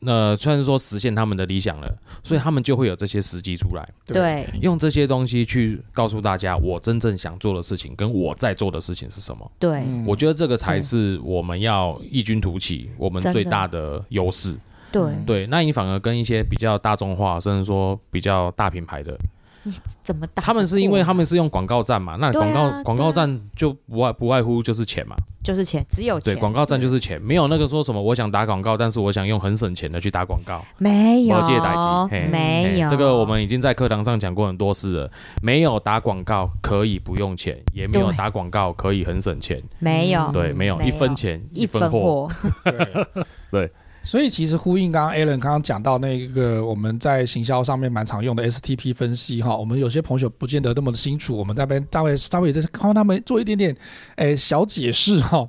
[0.00, 3.88] 呃，算是说实现他们的理想了，所以他们就会有这些时机出来。
[4.06, 9.50] 对，用这些东西去告诉大家，我真正想做的事情跟我在做的事情是什么。
[9.58, 14.56] 对，我觉得这个才是我们要异军突起，我们最大的优势。
[14.92, 19.16] 对对，那你反而跟一些比较大众化，甚至说比较大品牌的。
[19.62, 20.42] 你怎么打？
[20.42, 22.16] 他们是因为他们是用广告站嘛？
[22.16, 26.34] 那广告广告站就不外不外乎就是钱嘛，就是钱，只有钱。
[26.34, 31.36] 对，广告站就是钱，没有那个说什么我想打广告，但是我想用很省钱的去打广告，没有。
[32.10, 32.88] 没有。
[32.88, 35.10] 这个我们已经在课堂上讲过很多次了，
[35.42, 40.30] 没有打广告可以不用钱，也没有打广告可以很省钱，没有。
[40.32, 42.28] 对，没有一分钱一分货。
[43.50, 43.70] 对。
[44.02, 53.76] 所以其实呼应刚刚 Alan 刚刚讲到那个我们在行销上面蛮常用的 STP 分析哈，我们有些朋友不见得那么的清楚，我们在边稍微稍微再帮他们做一点点
[54.16, 55.48] 诶、小解释哈。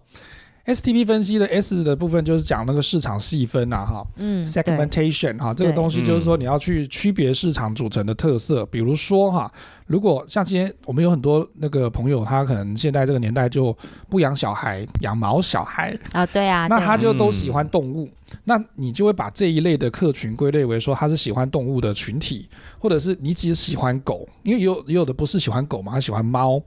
[0.66, 9.52] STP 分析的 S 的部分就是讲那个市场细分呐，哈，嗯，segmentation 哈，这个东西就是说你要去区别市场组成的特色，比如说哈，
[9.88, 13.76] 如果像今天我们有很多那个朋友，他可能现在这个年代就
[14.08, 18.08] 不养小孩，养毛小孩啊，对啊，那他就都喜欢动物，
[18.44, 22.48] 那你就会把这一类的客群归类为说他是喜欢动物的群体，
[22.78, 26.62] 或者是你只喜欢狗，因为有有的不是喜欢狗嘛，他喜欢猫。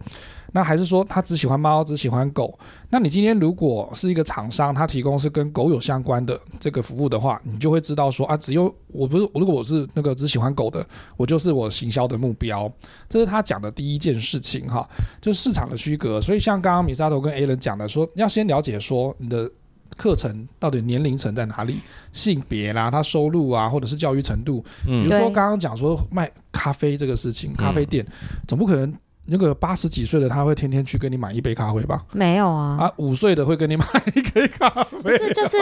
[0.54, 2.56] 那还是说他只喜欢猫，只喜欢狗？
[2.88, 10.86] 那你今天如果是一个厂商，他提供是跟狗有相关的这个服务的话，你就会知道说啊，只有我不是，如果我是那个只喜欢狗的，
[11.16, 12.72] 我就是我行销的目标。
[13.08, 14.88] 这是他讲的第一件事情哈，
[15.20, 16.22] 就是市场的区隔。
[16.22, 19.50] 所以像刚刚米沙头跟 Alan 讲的说，要先了解说你的
[19.96, 21.80] 课程到底年龄层在哪里，
[22.12, 24.64] 性别啦，他收入啊，或者是教育程度。
[24.84, 28.06] 比如说刚刚讲说卖咖啡这个事情，咖啡店
[28.46, 28.94] 总不可能。
[29.26, 32.04] 那个八十几岁的他会天天去跟你买一杯咖啡吧？
[32.12, 32.76] 没有啊。
[32.78, 33.84] 啊，五岁的会跟你买
[34.14, 34.98] 一杯咖啡？
[35.02, 35.56] 不是，就是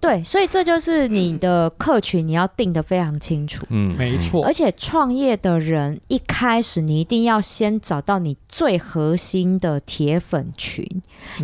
[0.00, 3.66] 对，所以这就是你的客群，你要定得非常清楚。
[3.68, 4.44] 嗯，没错。
[4.44, 10.86] 而且创业的人一开始你一定要先找到你最核心的铁粉群，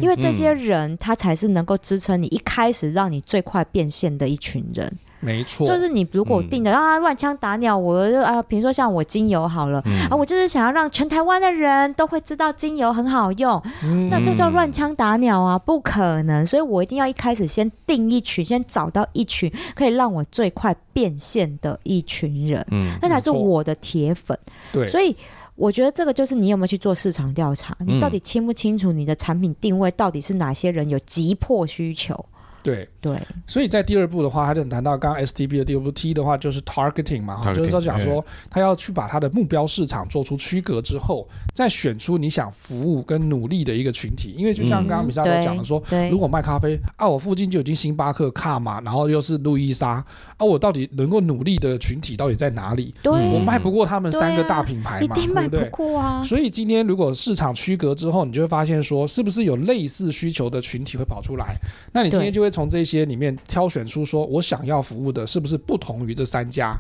[0.01, 4.99] 因为这些人他才是能够支撑你一开始让你最快变现的一群人。
[5.24, 16.44] 没错，就是你如果定的、嗯、啊乱枪打鸟，我就啊，比如说像我精油好了、嗯、啊，我就是想要让全台湾的人都会知道精油很好用，嗯、那就叫乱枪打鸟啊，不可能。
[16.44, 24.37] 所以我一定要一开始先定一群，先找到一群可以让我最快变现的一群人，嗯，那才是我的铁粉。
[24.72, 25.16] 对，所以
[25.54, 32.24] 我觉得这个就是你有没有去做市场调查，你到底清不清楚你的产品定位到底是哪些人有急迫需求？
[32.62, 32.88] 对。
[33.01, 44.35] 对，所以在第二步的话，他就谈到刚刚 STP 的第二步 T 的话，就是 targeting 嘛，Targeting, 就是说讲说他要去把他的目标市场做出区隔之后，再选出你想服务跟努力的一个群体。
[44.38, 50.05] 因为就像刚刚米莎都讲的说，嗯、如果卖咖啡啊，我附近就已经星巴克、卡玛，然后又是路易莎
[50.42, 52.94] 啊，我到底能够努力的群体到底在哪里？
[53.02, 55.35] 对，我卖不过他们三个大品牌嘛，对不对？
[55.35, 56.22] 卖不过啊。
[56.24, 61.57] 所以今天如果市场区隔之后，你就会发现说，是不是有类似需求的群体会跑出来？
[61.92, 63.37] 那你今天就会从这些里面。
[63.46, 66.74] 挑选出说我想要服务的是不是不同于这三家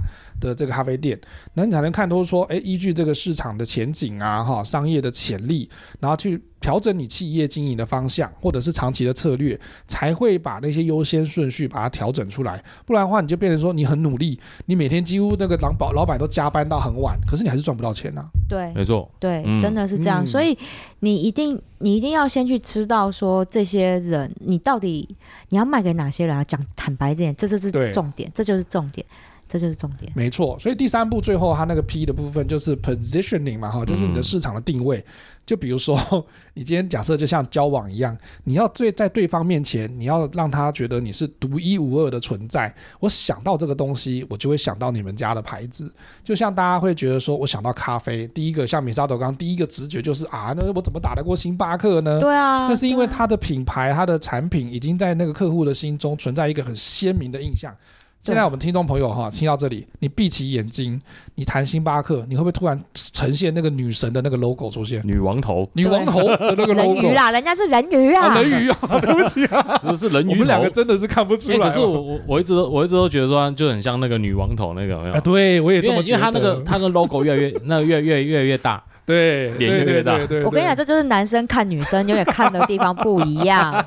[0.48, 1.18] 的这个咖啡店，
[1.54, 12.62] 那你才能看出说，哎，依据这个市场的前景啊，哈，商业的潜力，然后去调整你企业经营的方向，或者是长期的策略，才会把那些优先顺序把它调整出来。
[12.84, 18.28] 不然的话，你就变成说你很努力，你每天几乎那个老板老板都加班到很晚，可是你还是赚不到钱呐、啊。
[18.48, 20.22] 对，没错，对，真的是这样。
[20.22, 20.56] 嗯、所以
[21.00, 25.08] 你一定你一定要先去知道说这些人，你到底
[25.48, 26.44] 你要卖给哪些人啊？
[26.44, 29.04] 讲坦白一点，这就是重点，这就是重点。
[29.52, 30.58] 这就是重点，没错。
[30.58, 34.96] 所以第三步最后它那个 P 的部分就是 positioning 嘛，哈，就是你的市场的定位。
[34.96, 35.04] 嗯、
[35.44, 35.94] 就比如说，
[36.54, 42.74] 你今天假设就像交往一样，你要对在对方面前，你要让他觉得你是独一无二的存在。
[42.98, 45.92] 我想到这个东西，我就会想到你们家的牌子。
[46.24, 52.18] 就像大家会觉得说，我想到咖啡，第一个像米沙头刚第一个直觉就是啊，那我怎么打得过星巴克呢？
[52.18, 57.76] 对啊，那是因为它的品牌、它的产品已经在那个客户的心中存在一个很鲜明的印象。
[58.24, 61.00] 现在我们听众朋友哈，听到这里，你闭起眼睛，
[61.34, 65.02] 你谈星巴克，你会不会突然呈现那个女神的那个 logo 出现？
[65.04, 70.30] 女王头，女王头的那个 logo 人鱼啦，人家是人鱼啊，人鱼啊，对不起啊，是是人鱼。
[70.30, 71.58] 我们两个真的是看不出来。
[71.58, 75.20] 可是我我我一直都我一直都觉得说，就很像那个女王头那个，没有？
[75.20, 76.14] 对，我也这么觉得。
[76.14, 78.80] 因为他那个他的 logo 越来越那个越越越来越大。
[79.12, 80.14] 对，脸越来越大。
[80.44, 83.84] 我跟你讲，这就是男生看女生有点看的地方不一样。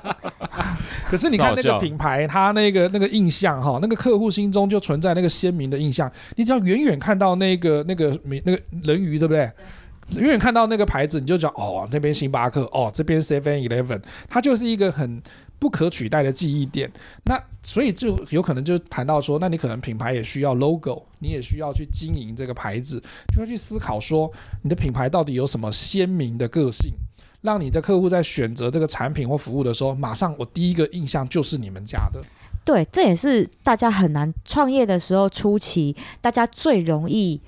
[1.10, 6.12] 可是你看那个品牌，它那个那个印象哈，那个客户心中就存在那个鲜明的印象。
[6.36, 9.50] 你只要远远看到那个那个那个人鱼，对不对？
[10.16, 15.22] 远远看到那个牌子，你就讲哦，那边星巴克，哦，这边 Seven Eleven，它就是一个很。
[15.58, 16.92] 不可取代的记忆点，
[17.24, 23.02] 那所以就有可能就谈到说，那你可能品牌也需要 logo，你也需要去经营这个牌子，
[23.34, 26.94] 就会去思考说，你的品牌到底有什么鲜明的个性，
[27.42, 32.22] 让你的客户在选择这个产品或服务的时候，马上我第一个印象就是你们家的。
[32.64, 37.42] 对，这也是大家很难创业的时候初期，大家最容易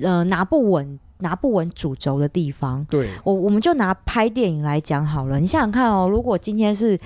[0.00, 0.98] 呃拿不稳。
[1.20, 5.40] 拿不稳主轴的地方，对，我我们就拿拍电影来讲好了。
[5.40, 6.96] 你想想看哦，如果今天是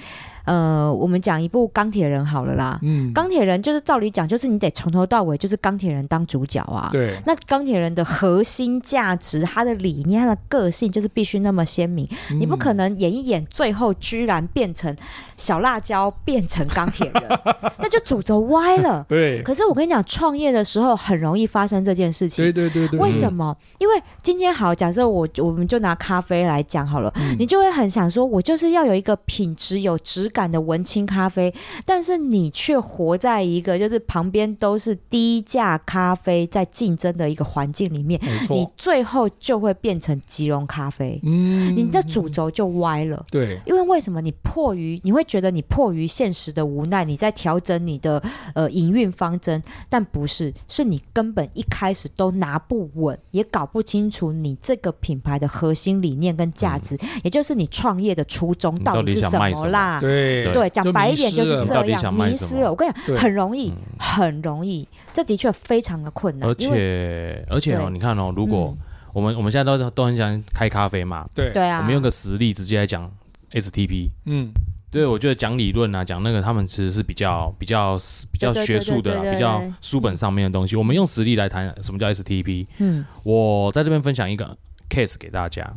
[0.45, 2.79] 呃，我们讲一部钢铁人好了啦。
[2.83, 6.89] 嗯，钢铁人就是照理讲，就是你得从头到尾就是钢铁人当主角啊。
[6.93, 12.09] 对，那钢铁人的核心价值、他的理念、他的个性，就是必须那么鲜明。
[12.31, 14.95] 嗯你不可能演一演，最后居然变成
[15.37, 17.23] 小辣椒，变成钢铁人，
[17.79, 19.05] 那就主轴歪了。
[19.09, 22.45] 对，可是我跟你讲，创业的时候很容易发生这件事情。
[22.45, 23.57] 对对对对，为什么？
[23.79, 31.55] 因为今天好，假设我我们就拿咖啡来讲好了，嗯你就会很想说，我就是要有一个品质有质感的文青咖啡，
[31.87, 43.25] 但是你却活在一个就是旁边都是低价咖啡在竞争的一个环境里面，你，最后就会变成吉隆咖啡，嗯，你的主轴就歪了。
[43.31, 48.23] 对，因为为什么你迫于你会觉得你迫于现实的无奈，你在调整你的
[48.55, 59.53] 呃营运方针，但不是，是你根本一开始都拿不稳，也搞不清楚你这个品牌的核心理念跟价值，也就是你创业的初衷到底是什么？
[59.69, 60.01] 啦？
[60.45, 62.71] 对对，讲白一点就是这样，迷失了。
[62.71, 68.79] 我跟你对讲，很容易，嗯很容易，这的确非常的困难而，且而且哦，你看哦，如果嗯
[69.13, 73.11] 我们我们现在都都很想开咖啡嘛，对，对啊，我们用个实例直接来讲
[73.53, 74.09] STP。
[74.25, 74.51] 嗯，
[74.91, 77.99] 对，我觉得讲理论啊，讲那个他们其实是比较比较
[78.31, 80.77] 比较学术的比较书本上面的东西。
[80.77, 82.67] 我们用实例来谈什么叫 STP。
[82.79, 84.57] 嗯我在这边分享一个
[84.89, 85.71] case 给大家。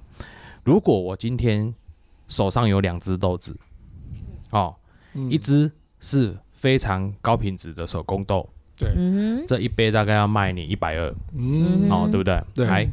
[0.64, 1.74] 如果我今天
[2.30, 3.54] 手上有两只豆子，
[4.52, 4.76] 哦，
[5.14, 5.30] 嗯。
[5.30, 8.48] 一只是非常高品质的手工豆，
[8.96, 11.90] 嗯这一杯大概要卖你一百二，嗯。
[11.90, 12.42] 哦，对不对？
[12.54, 12.66] 对。
[12.66, 12.88] 还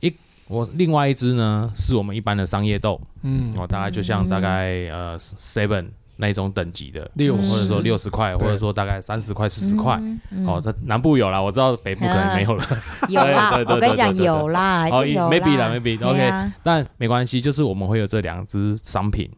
[0.00, 0.12] 一
[0.48, 9.98] 我另外一只呢，是我们一般的商业豆，嗯，哦，大概就像大概呃 seven 那一种等级的，六嗯或者说六十块，或者说大概三十块、四十块。
[10.46, 12.64] 哦，这南部有啦，我知道北部可能没有了。
[13.08, 16.52] 有啦，对对对我跟你讲对对对有啦，哦，maybe 啦，maybe 对 OK，啊。
[16.62, 19.30] 但没关系，就是我们会有这两只商品。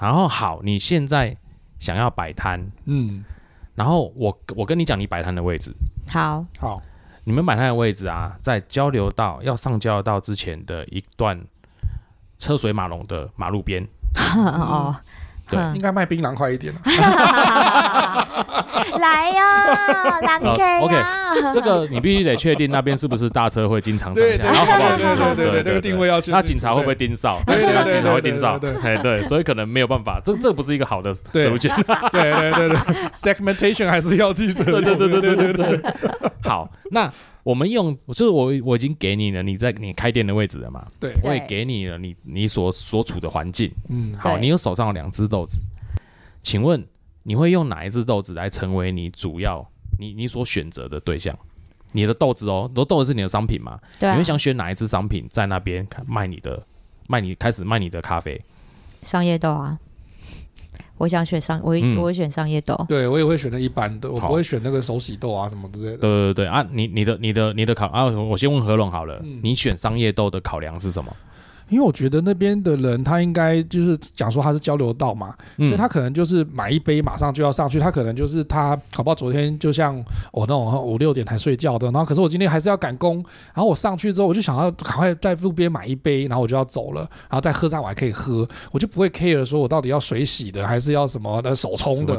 [0.00, 1.36] 然后好，你现在
[1.78, 3.24] 想要摆摊，嗯，
[3.74, 5.72] 然后我我跟你讲你摆摊的位置，
[6.08, 6.82] 好，好，
[7.24, 11.40] 你们摆摊的位置啊，在交流道要上交流道之前的一段
[12.38, 13.86] 车水马龙的马路边。
[14.36, 14.94] 哦，
[15.74, 18.28] 应该卖槟榔快一点啊
[18.98, 25.34] 来呀，狼 K 哦，OK，这个你必须得确定那边是不是大车会经常上下，好不好对停车？
[25.34, 26.30] 对对对，那个定位要去。
[26.30, 27.40] 那警察会不会盯梢？
[27.46, 31.74] 对对对对警察会盯梢，对对哎对，所以可能没有办法，这这不是一个好的对手件。
[32.12, 32.78] 对对对对
[33.14, 34.64] ，segmentation 还是要记得。
[34.64, 35.92] 对对对对对对对。
[36.42, 37.10] 好，那
[37.44, 40.84] 我们用，就是我我已经给你了，你在你开店的位置了嘛？
[40.98, 43.70] 对，我也给你了你你所所处的环境。
[43.90, 45.60] 嗯，好，你有手上有两只豆子，
[46.42, 46.82] 请问
[47.22, 49.64] 你会用哪一只豆子来成为你主要
[49.98, 51.38] 你你所选择的对象？
[51.92, 53.78] 你的豆子哦，都豆子是你的商品嘛？
[54.00, 56.66] 对啊你会，想选哪一支商品在那边卖你的
[57.06, 58.40] 卖你开始卖你的咖啡？
[59.02, 59.78] 商业豆啊，
[60.96, 65.98] 我想选商，我嗯我会选商业豆，对我也会选择一般的，我好不会选那个手洗豆啊什么之类的。
[65.98, 71.14] 对对对啊，你你的你的你的考啊，我先问何龙好了，嗯你选商业豆的考量是什么？
[71.74, 79.96] 因为我觉得那边的人他应该就是讲说他是交流道嘛，所以他可能就是买一杯马上就要上去，他可能就是他好不好昨天就像
[80.32, 83.16] 我那种五六点才睡觉的，然后可是我今天还是要赶工，
[83.52, 92.14] 然后我上去之后我就想要赶快在路边买一杯，然后我就要走了，然后再喝上我还可以喝，我就不会 care 说我到底要水洗的还是要什么的手冲的。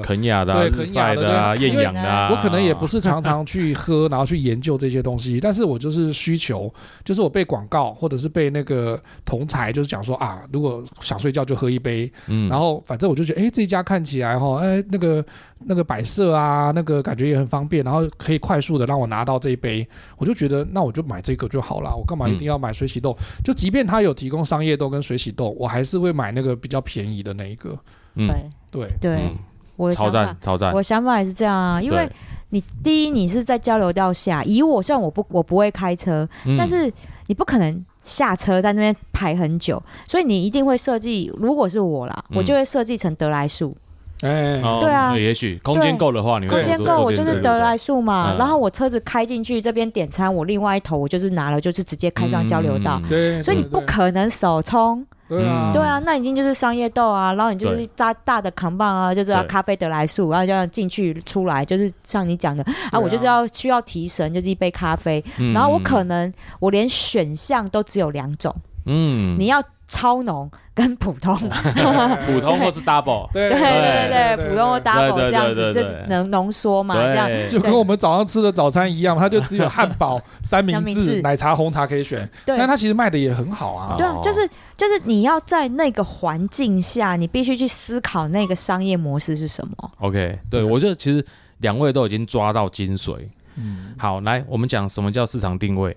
[0.54, 6.70] 对日肯亚的啊、对艳阳的啊，我可能也不是常常去喝，然后去研究这些东西，但是我就是需求，
[7.06, 15.26] 就是我被广告或者是被那个同侪就是讲说啊，如果想睡觉就喝一杯，嗯，然后反正我就觉得，哎，这家看起来哈，哎，那个
[15.66, 23.18] 那个摆设啊，那个感觉也很方便，然后可以快速的让我拿到这一杯，我就觉得那我就买这个就好了，我干嘛一定要买水洗豆？
[23.44, 27.78] 就即便它有提供商业豆跟水洗豆，我还是会买那个比较便宜的那一个。
[28.16, 28.36] 嗯对。
[28.72, 29.38] 对，对，嗯。
[29.78, 30.74] 超我的想法赞，超赞。
[30.74, 32.10] 我，想法也是这样啊，因为
[32.50, 36.56] 你第一你是在交流道下，以我虽然我不我不会开车，嗯。
[36.58, 36.92] 但是
[37.28, 41.30] 你不可能下车在那边排很久，所以你一定会设计。
[41.38, 43.76] 如果是我啦，嗯我就会设计成得来树，
[44.22, 48.32] 哎，哦对啊也许空间够的话，你会空间够，我就是得来速嘛。
[48.34, 53.02] 嗯然后我车子开进去这边点餐，我另外一头我就是拿了，就是直接开上交流道。
[53.04, 55.74] 嗯对，所以你不可能手冲，对啊，嗯。
[55.74, 65.54] 对啊，那已经就是商业豆啊，然后你就是扎大的扛棒啊，就是要咖啡得来速，然后这样进去出来，就是像你讲的啊，我就是要需要提神，就是一杯咖啡，嗯。
[65.54, 71.34] 然后我可能我连选项都只有两种，嗯，你要超浓跟普通，
[72.28, 76.96] 普通或是 double，对对对对对，普通或 double 对这样子，这能浓缩嘛？
[76.96, 83.96] 这样对，就跟我们早上吃的早餐一样，它就只有汉堡、三明治、奶茶、红茶可以选，对但它其实卖的也很好啊。
[83.98, 84.46] 对啊哦，就是
[84.76, 89.92] 就是你要在那个环境下，你必须去思考那个商业模式是什么。
[90.00, 91.26] OK，对对我觉得其实
[91.60, 93.16] 两位都已经抓到精髓。
[93.56, 95.96] 嗯，好，来我们讲什么叫市场定位。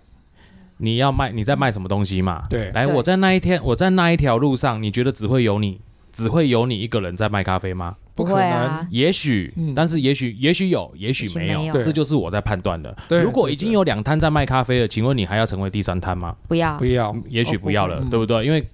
[0.78, 2.42] 你要卖你在卖什么东西嘛？
[2.48, 2.70] 对。
[2.72, 5.80] 来，我在那一天，我在那一条路上，你觉得只会有你，
[6.12, 7.96] 只会有你一个人在卖咖啡吗？
[8.14, 8.86] 不可能啊。
[8.90, 9.74] 也许，嗯。
[9.74, 12.96] 但是也许，也许有，也许没有，这就是我在判断的。
[13.08, 16.34] 对如果已经有两摊在卖咖啡了，请问你还要成为第三摊吗？
[16.48, 16.76] 不要。
[16.78, 18.44] 不，要，也许不要了，对不对？
[18.44, 18.68] 因为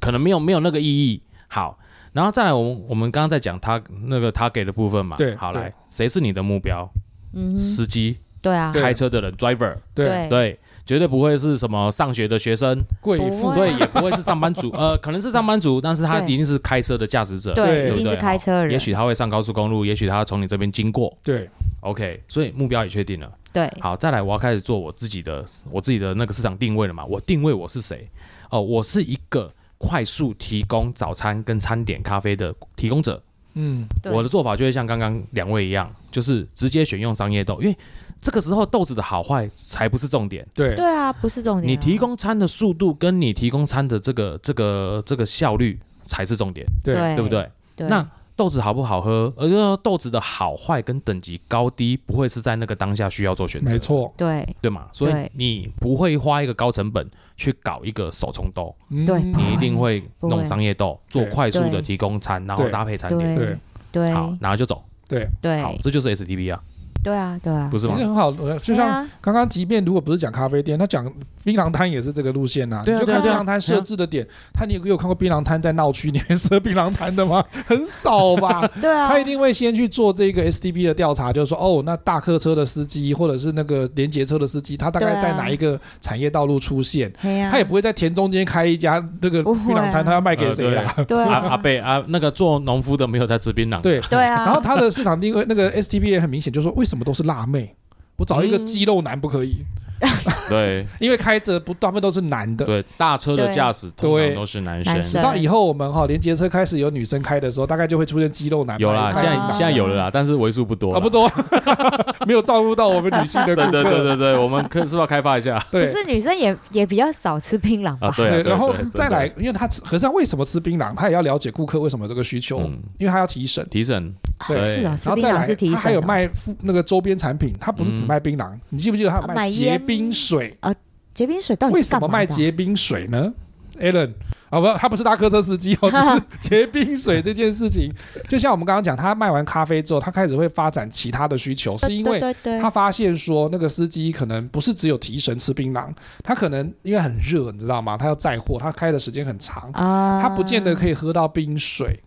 [0.00, 1.22] 可能没有没有那个意义。
[1.48, 1.78] 好，
[2.12, 5.16] 然后再来，我们我们刚刚在讲他那个他给的部分嘛。
[5.16, 6.88] 对好来，谁是你的目标？
[7.32, 13.52] 嗯，司机、对啊，开车的人，driver，对，对，绝对不会是什么上学的学生，贵妇。
[13.54, 18.02] 对，也不会是上班族， 呃，可能是上班族，但是他一定是开车的驾驶者，对对，一不对？
[18.04, 21.16] 定是开车的人，也许他会上高速公路，也许他从你这边经过。
[21.22, 21.48] 对
[21.80, 23.30] ，，OK，所以目标也确定了。
[23.52, 27.04] 对，好，再来，我要开始做我自己的我自己的那个市场定位了嘛？
[27.04, 28.08] 我定位我是谁？
[28.50, 33.20] 哦，我是一个快速提供早餐跟餐点咖啡的提供者。
[33.54, 37.76] 嗯，我的做法就会像刚刚两位一样，就是直接选用商业豆，因为
[38.20, 40.46] 这个时候豆子的好坏才不是重点。
[40.54, 41.70] 对，对啊，不是重点啊。
[41.70, 47.50] 你提供餐的速度跟你提供餐的这个这个这个效率才是重点，对，对对不对？
[47.76, 48.06] 对，那
[48.36, 54.46] 豆子好不好喝，而豆子的好坏跟等级高低，不会是在那个当下需要做选择，没，错，对。
[54.62, 54.86] 对嘛？
[54.92, 57.06] 所以你不会花一个高成本
[57.36, 59.04] 去搞一个手冲豆，嗯。
[59.04, 60.02] 对你一定会。
[60.22, 63.58] 弄商业豆，做快速的提供餐，然后搭配餐点，对对。
[63.92, 64.10] 对。
[64.12, 65.60] 好，然后就走，对，对。
[65.60, 66.62] 好，这就是 STP 啊，
[67.02, 67.94] 对啊，对啊，不是吗？
[67.96, 71.10] 其实很好，呃就像啊刚刚，即便如果不是讲咖啡店，他讲
[71.42, 72.82] 槟榔摊也是这个路线呐。
[72.86, 77.42] 你就看对啊对啊槟榔摊设置的点，他你有有看过槟榔摊在闹区里面设槟榔摊的吗？
[77.66, 78.68] 很少吧。
[78.80, 87.10] 对啊，他一定会先去做这个 STP 的调查，就是说，哦，那大客车的司机或者是那个连接车的司机，他大概对啊在哪一个产业道路出现？
[87.18, 90.92] 嘿啊他也不会在田中间开一家那个不会啊槟榔摊，他要卖给谁啦？
[90.96, 93.98] 阿对啊阿贝啊，那个做农夫的没有在吃槟榔，对。
[94.10, 97.76] 对啊，然后他的市场定位，那个 STP 也很明显，就是说为什么都是辣妹？
[98.16, 99.64] 我找一个嗯肌肉男不可以？
[100.48, 102.64] 对因为开着不大部分都是男的。
[102.64, 108.78] 对，大车的驾驶通对常都是男生，直到以后我们哈连接车开始有女生开的时候，大概就会出现肌肉男。
[108.80, 111.30] 有啦，卖现在啊现在有了啦，但是为数不多不多，
[112.26, 113.70] 没有照顾到我们女性的顾客。
[113.70, 118.14] 对对对对对，我们可是不是要开发一下对可是女生也也比较少吃槟榔吧啊？？
[118.16, 120.94] 对啊，对，对然后再来因为他吃，可是他为什么吃槟榔？
[120.94, 123.64] 他也要了解顾客为什么有这个需求，嗯因为他要提神。
[123.70, 124.12] 提神，
[124.48, 126.00] 对是哦，吃槟然后再来，榔是提他还有。
[126.00, 130.74] 卖附那个周边产品，他不是只嗯卖槟榔，你记不记得他有卖结冰水啊？
[131.12, 132.24] 结冰水到底为什么卖？
[132.24, 133.32] 结冰水呢
[133.80, 134.12] ？Alan
[134.48, 137.92] 啊，不，他不是大客车司机哦， 只是结冰水这件事情，
[138.28, 142.20] 就像我们刚刚讲，他卖完咖啡之后，他开始会发展其他的需求，是因为
[142.60, 145.88] 他发现说，那个司机可能不是只有提神吃槟榔，
[146.22, 147.96] 他可能因为很热，你知道吗？
[147.96, 152.00] 他要载货，他开的时间很长，啊，他不见得可以喝到冰水，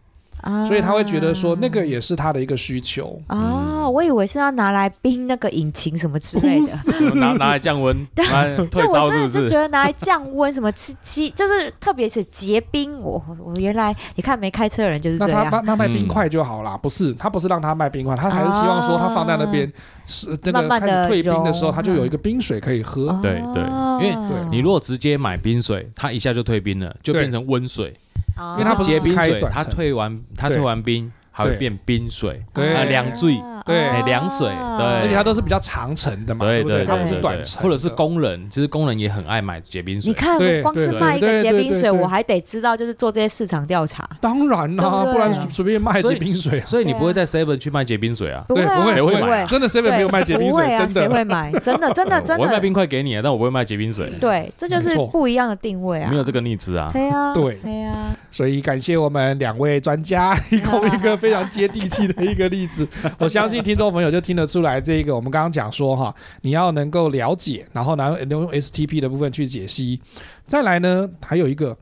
[0.43, 3.19] 啊，所以他会觉得说，那个也是他的一个需求。
[3.27, 7.09] 啊，我以为是要拿来冰那个引擎什么之类的。
[7.15, 9.47] 拿拿来降温， 拿来退对，我烧真的是不是？
[9.47, 12.99] 是觉得拿来降温，什么吃鸡， 就是特别是结冰。
[12.99, 15.47] 我我原来你看没开车的人就是这样。
[15.49, 19.71] 那那卖冰嗯块就好啦，不是他不是让他卖冰块，他还是希望说他放在那边
[20.05, 23.07] 是那个开慢慢地始退冰的时候，融他就有一个冰水可以喝。
[23.07, 23.63] 哦对对
[23.93, 24.17] 因为
[24.51, 27.93] 你如果直接买冰水，它一下就退冰了，就变成温水。
[28.37, 32.73] 因因为它不是结冰水，它退完它退完冰，还会变冰水，对。
[32.73, 34.47] 啊凉水，对哎凉水
[34.77, 36.61] 对而且它都是比较长程的嘛，对？
[36.63, 40.09] 不对它不是短程，或者是工人，其实工人也很爱买结冰水。
[40.09, 44.07] 你看，我光是卖一个结冰水，我还得知道就是做这些市场调查。
[44.19, 46.65] 当然啦，不然随便卖结冰水啊。
[46.67, 48.43] 所以你不会在 Seven 去卖结冰水啊？
[48.49, 51.07] 对，不会啊，不会，不谁会买啊真的 seven 没有卖结冰水，不会啊，谁。
[51.07, 51.51] 会买？
[51.59, 52.43] 真的，真的， 真的。
[52.43, 56.09] 我会卖冰块给你啊，但我不会卖结冰水，对，这就是不一样的定位啊。
[56.09, 56.89] 没有这个逆子啊。
[56.91, 62.87] 对啊，对对啊，所以感谢我们两位专家 提供一个非常接地气的一个例子。
[63.19, 70.01] 我相信听众朋友就听得出来，这个我们刚刚讲说哈，你要能够了解，然后呢用 STP 的部分去解析。
[70.45, 71.77] 再来呢，还有一个。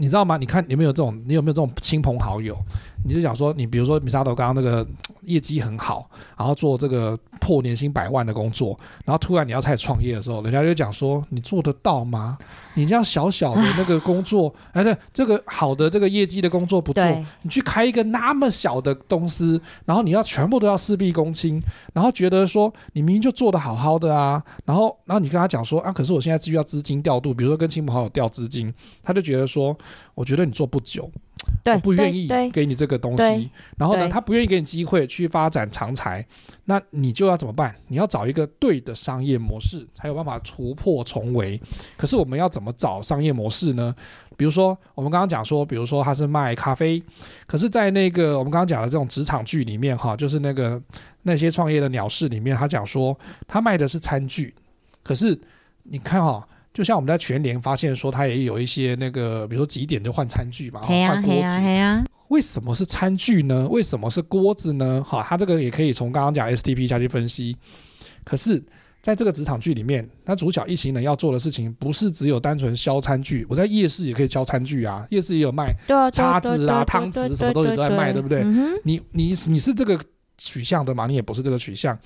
[0.00, 0.36] 你知道吗？
[0.36, 1.20] 你看有没有这种？
[1.26, 2.56] 你有没有这种亲朋好友？
[3.04, 4.86] 你就讲说，你比如说米沙头刚刚那个
[5.22, 12.36] 业绩很好，然后做这个破年薪百万的工作，然后突然你要开始创业的时候，人家就讲说你做得到吗？
[12.74, 17.04] 你这样小小的那个工作，哎，对，这个好的这个业绩的工作不做，
[17.42, 21.60] 你去开一个那么小的公司，然后你要全部都要事必躬亲，
[21.92, 28.72] 然后觉得说你明明就做得好好的啊，然后然后你跟他讲说啊，可是我现在需要资金调度，比如说跟亲朋好友调资金，
[29.02, 29.76] 他就觉得说，
[30.14, 31.10] 我觉得你做不久。
[31.62, 36.24] 对，不愿意给你这个东西，然后呢，他不愿意给你机会去发展长才，
[36.64, 37.74] 那你就要怎么办？
[37.88, 41.60] 你要找一个对的商业模式，才有办法突破重围。
[41.96, 43.94] 可是我们要怎么找商业模式呢？
[44.36, 47.02] 比如说，我们刚刚讲说，比如说他是卖咖啡，
[47.46, 50.80] 可是，在那个我们刚刚讲的这种职场剧里面，哈，就是那个
[51.22, 54.54] 那些创业的鸟事里面，他讲说他卖的是餐具，
[55.02, 55.38] 可是
[55.82, 56.46] 你看哈。
[56.78, 62.08] 就像我们在全联发现说，它也有一些那个，比如说几点就换餐具嘛，换锅子。
[62.28, 63.66] 为什么是餐具呢？
[63.68, 65.04] 为什么是锅子呢？
[65.04, 67.56] 好，它这个也可以从刚刚讲 STP 下去分析。
[68.22, 68.64] 可是，
[69.02, 73.44] 在这个职场剧里面，那主角一行人要做的事情，不是只有单纯销餐具。
[73.50, 75.74] 我在夜市也可以销餐具啊，夜市也有卖
[76.12, 78.44] 叉子啊、汤匙什么东西都在卖，对不对？
[78.84, 79.98] 你你你是这个
[80.36, 81.08] 取向的吗？
[81.08, 81.98] 你也不是这个取向。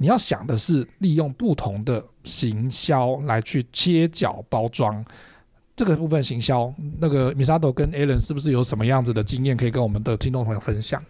[0.00, 5.04] 你要想的是利用不同的行销来去切角包装
[5.76, 6.72] 这个部分行销。
[6.98, 11.04] 那个 Misato 跟 Alan 是不是有什么样子的经验可以跟我们的听众朋友分享？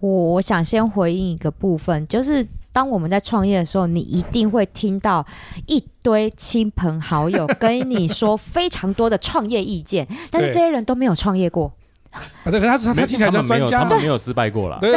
[0.00, 5.24] 我我想先回应一个部分，就是当我们在创业的时候，你一定会听到
[5.66, 11.70] 一堆亲朋好友跟你说非常多的创业意见，但是这些人都没有创业过。
[12.12, 14.92] 啊，对，他他听起来叫专家，他们没有失败过了，对，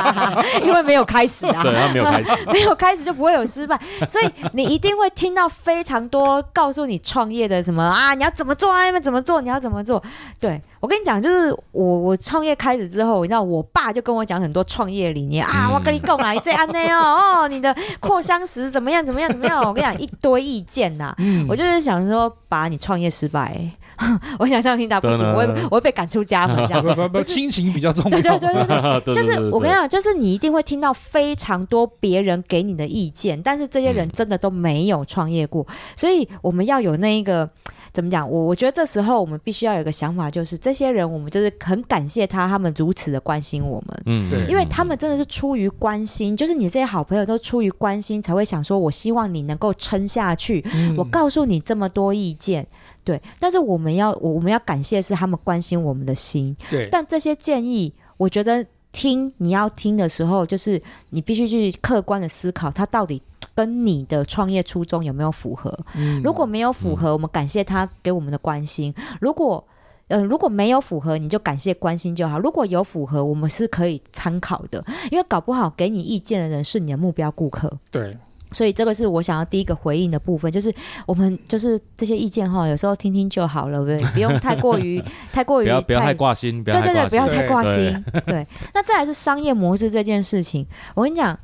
[0.64, 3.78] 因为没有开始啊，对，他没有开始， 没有开始就不会有失败，
[4.08, 10.02] 所以你一定会听到非常多告诉你创业的什么啊，你要怎么做啊，你们怎么做，你要怎么做。
[10.40, 21.14] 对，我跟你讲，就是我我创业开始之后，你知道，我爸就跟我讲很多创业理念啊，我跟你讲啊，你这样那样哦，你的扩香石怎么样怎么样怎么样，我跟你讲一堆意见呐，
[21.48, 23.54] 我就是想说，把你创业失败。
[24.38, 26.82] 我想象听到不行，我会我会被赶出家门这样。
[26.84, 28.10] 不不不，亲情比较重要。
[28.10, 35.66] 对对对对 对，就是我跟你讲，就是你一定会听到非常多别人给你的意见，但是这些人真的都没有创业过，
[35.96, 37.48] 所以我们要有那一个
[37.92, 38.28] 怎么讲？
[38.28, 44.02] 我我觉得这时候我们必须要有一个想法，就是这些人我们就是很感谢他，他们如此的关心我们。
[44.06, 50.64] 嗯，对，因为他们真的是出于关心，就是你这些好朋友都出于关心才会想说，我希望你能够撑下去。
[50.96, 52.66] 我告诉你这么多意见。
[53.06, 56.56] 对，但是我们要我我们要感谢是他们关心我们的心。
[56.68, 63.22] 对，但这些建议，我觉得听你要听的时候，就是你必须去客观的思考，它到底
[63.54, 65.72] 跟你的创业初衷有没有符合。
[65.94, 68.92] 嗯，如果没有符合，我们感谢他给我们的关心。
[69.20, 69.64] 如果
[70.08, 72.40] 嗯、呃、如果没有符合，你就感谢关心就好。
[72.40, 77.78] 如果有符合，我们是可以参考的，因为搞不好给你意见的人是你的目标顾客。
[77.88, 78.18] 对。
[78.56, 84.98] 所以这个是我想要第一个回应的部分，就是我们就是这些意见哈，有时候听听就好了，对，不用太过于
[85.30, 88.02] 太过于不要太挂心，对对对，不要太挂心。
[88.24, 91.38] 对，那再来是商业模式这件事情，我跟你讲，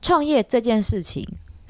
[0.00, 1.28] 创业这件事情。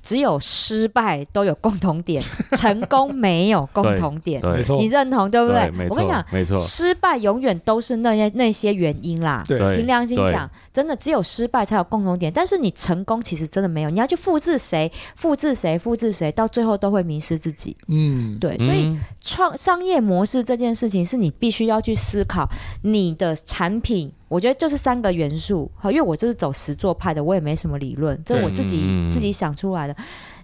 [0.09, 2.22] 只有失败都有共同点，
[2.56, 4.40] 成功没有共同点。
[4.42, 5.70] 没错，你认同对不对？
[5.70, 9.44] 对，我跟你讲，没错，失败永远都是那些那些原因啦。
[9.46, 12.32] 对，凭良心讲，真的只有失败才有共同点。
[12.32, 17.76] 但是你成功其实真的没有，你要去复制谁，复制谁，复制谁，到最后都会迷失自己。
[17.88, 18.56] 嗯，对。
[18.56, 22.48] 所以创商业模式这件事情，是你必须要去思考
[22.80, 24.11] 你的产品。
[24.29, 29.97] 我觉得就是三个元素，因为我这是走实作派的，我也没什么理论，这是我自己、嗯、自己想出来的。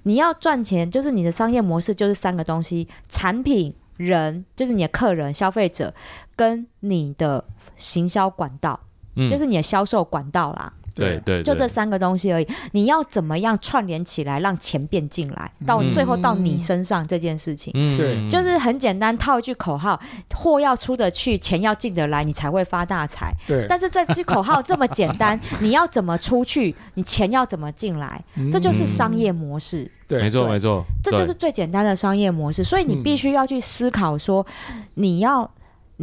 [0.05, 5.95] 你要赚钱，就是你的商业模式就是三个东西：产品、人，就是你的客人、消费者，
[6.35, 7.45] 跟你的
[7.77, 8.81] 行销管道，
[9.17, 10.73] 嗯、就是你的销售管道啦。
[10.95, 12.47] 对对，就这三个东西而已。
[12.73, 20.01] 你要怎么样串联起来，让钱变进来，到最后到你身上这件事情，嗯，对，就是很简单，套一句口号：
[20.35, 23.33] 货要出得去，钱要进得来，你才会发大财。
[23.47, 23.67] 对。
[23.69, 28.23] 但是这句口号这么简单， 你要怎么出去，你钱要怎么进来，
[28.53, 29.91] 这就是商业模式。
[30.07, 32.63] 对，没错没错，这就是最简单的商业模式。
[32.63, 34.47] 所以你必须要去思考说，
[34.95, 35.51] 你要。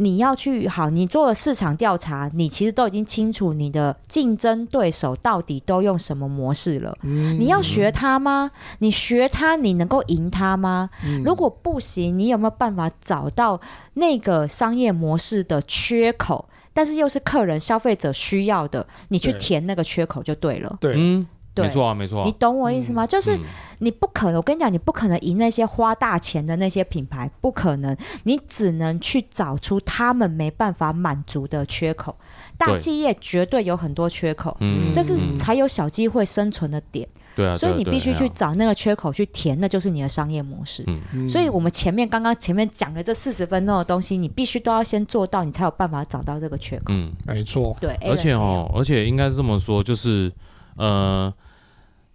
[0.02, 6.96] 你要去好，你做了市场调查，你其实都已经清楚你的竞争对手到底都用什么模式了。
[7.02, 8.50] 嗯、你要学他吗？
[8.78, 10.90] 你学他，你能够赢他吗？
[11.04, 13.60] 嗯、如果不行，你有没有办法找到
[13.94, 16.48] 那个商业模式的缺口？
[16.74, 20.76] 但是又是客人、消费者需要的，你去填那个缺口就对了。
[20.80, 21.26] 对，嗯。
[21.54, 23.04] 对没错啊，没错啊，你懂我意思吗？
[23.04, 23.38] 嗯、就是
[23.78, 27.96] 你不可能，我跟你讲，你不可能赢那些花大钱的那些品牌，不可能。
[28.24, 32.16] 你只能去找出他们没办法满足的缺口。
[32.56, 37.08] 大企业绝对有很多缺口，嗯这是才有小机会生存的点。
[37.34, 40.84] 对啊，所以你必须去找，那个缺口去填，那就是你的商业模式。
[41.26, 46.84] 所以，我们前面刚刚前面讲的这四十分钟的东西，你必须都要先做到，你才有办法找到这个缺口。
[46.88, 50.30] 嗯，没错，对，而且哦，而且应该是这么说，就是
[50.76, 51.32] 呃，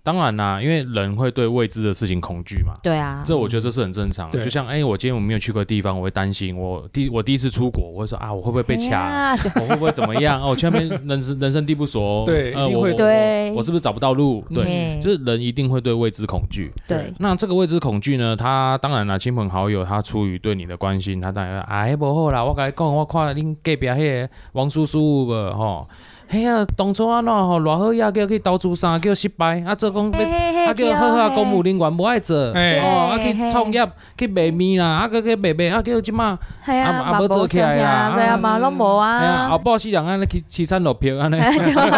[0.08, 2.72] 当然啦，因为人会对未知的事情恐惧嘛。
[2.82, 6.58] 对啊，这我觉得这是很正常的，对就像哎、我今天我没有去过的地方，我会担心。
[6.58, 9.36] 我第我第一次出国，我会说啊，我会不会被掐？
[9.56, 10.42] 我会不会怎么样？
[10.42, 14.42] 哦，我去那边人生人生地不熟，呃，对一定会我我对我是不是找不到路？
[14.56, 16.72] 对，嗯就是人一定会对未知恐惧。
[16.88, 25.86] 对那这个未知恐惧呢，他当然了，亲朋好友他出于对你的关心，他当然哎不好啦，我跟你讲，我看恁隔壁迄个王叔叔无吼，
[26.30, 39.58] 嘿呀，当初啊喏吼，偌好呀，叫去投资啥叫失败，啊做讲要啊叫好好公务人员无爱做，哎哦啊去创业去卖面啦，啊去去卖卖啊叫即马，啊，啊无做起来啊对啊，嘛拢无哎呀啊后。
[39.60, 41.38] 半世人安尼去凄惨落票安尼。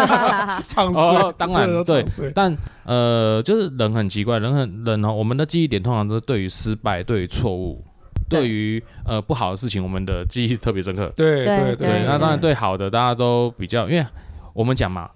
[0.66, 1.02] 唱衰。
[1.02, 7.84] 哦，当然对但呃，就是人很奇怪，人很人哦，我们的记忆点通常都是对于失败、对于错误、
[8.30, 11.12] 对对于呃不好的事情，我们的记忆特别深刻。
[11.16, 14.06] 对对对对，那当然对好的，大家都比较，因为
[14.54, 15.10] 我们讲嘛，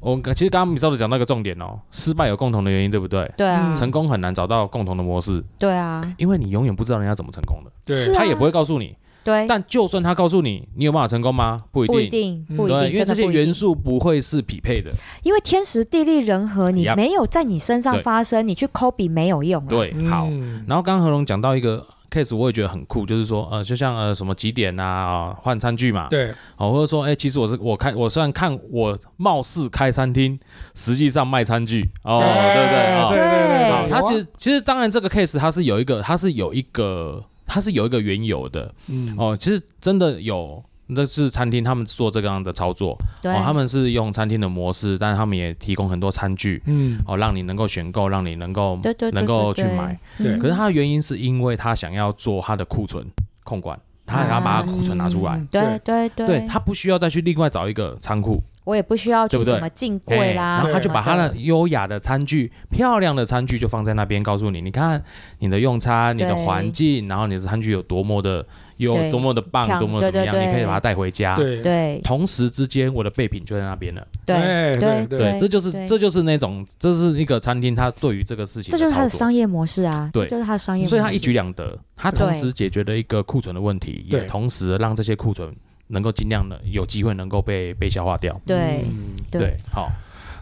[0.00, 3.30] 我们其实刚刚米少的讲到一个重点哦，失败有共同的原因，对不对？
[3.36, 8.96] 对啊嗯，成功很难找到共同的模式，对啊，因为你永远不知道人家怎么成功的，对他也不会告诉你。
[9.22, 11.62] 对，但就算他告诉你，你有办法成功吗？
[11.70, 12.42] 不一不一定。
[12.56, 14.90] 不一，定，因为这些元素不会是匹配的。
[15.22, 19.66] 因为天时地利人和，你没有在你身上发生，你去 copy 没有用啊。
[19.68, 20.26] 对，好。
[20.30, 26.32] 嗯然后刚刚何龙讲到一个 case，我也觉得很酷，就是说，呃，就像呃什么几点啊，啊换餐具嘛，对。
[26.56, 30.38] 哦，或者说，哎，其实我是我开，我虽然看我貌似开餐厅，
[30.74, 32.54] 实际上卖餐具，哦，对。
[32.54, 32.78] 对不对？
[32.96, 33.08] 哦。
[33.10, 33.70] 对对对。
[33.70, 39.14] 好，对，它其实其实当然这个 case 它是有一个，它是有一个，它是有一个缘由的，嗯。
[39.16, 40.62] 哦，其实真的有。
[40.92, 43.32] 那是餐厅，他们做这个样的操作，对。
[43.32, 47.00] 哦，他们是用餐厅的模式，但是他们也提供很多餐具，嗯。
[47.06, 49.98] 哦，让你能够选购，让你能够对对对能够去买。
[50.38, 53.06] 可是他的原因是因为他想要做他的库存
[53.44, 55.48] 控管，他想要把他库存拿出来，嗯。
[55.50, 59.54] 对对对，对他不需要再去另外找一个仓库，我也不需要去对不对？
[59.54, 61.34] 什么进哎柜啦，然后他就把他的。
[61.40, 65.02] 优雅的餐具、漂亮的餐具就放在那边，告诉你，你看
[65.38, 68.44] 你的用餐、你的环境，然后你的餐具有多么的
[68.76, 71.34] 有多么的棒，多么怎么样，你可以把它带回家。
[71.34, 71.62] 对。
[71.62, 72.00] 对。
[72.04, 74.06] 同时之间，我的备品就在那边了。
[74.26, 85.54] 对对对这就是这就是那种，这是一个餐厅它对于这个事情这就是他的商业模式啊，对就是他的商业模式，所以他一举两得，他同时解决了一个库存的问题，也同时让这些库存
[85.90, 88.40] 能够尽量的有机会能够被被消化掉。
[88.46, 89.90] 对嗯对好，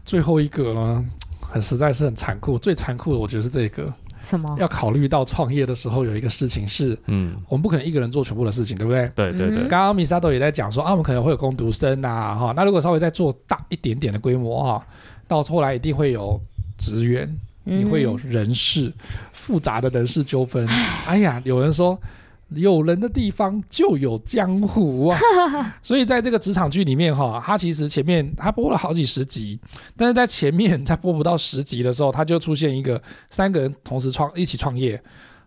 [0.05, 1.05] 最后一个呢，
[1.41, 3.93] 很实在是很残酷，最残酷的我觉得是这个，
[4.23, 4.57] 什么？
[4.59, 9.11] 要考虑到创业的时候有一个事情是，嗯，我们不可能一个人做全部的事情，对不对？
[9.15, 14.87] 对对对嗯，刚刚米沙豆也在讲说啊，我们可能会有工读生啊，哈，那如果稍微再做大一点点的规模哈，
[15.27, 16.41] 到后来一定会有
[16.77, 18.93] 职员，你会有嗯人事，
[19.33, 20.67] 复杂的人事纠纷。
[21.07, 21.99] 哎呀，有人说
[22.51, 25.19] 有人的地方就有江湖啊，
[25.83, 29.61] 所以在这个职场剧里面哈，他其实前面他播了好几十集，
[29.97, 35.01] 但是在前面他播不到十集的时候，他就出现一个三个人同时创一起创业，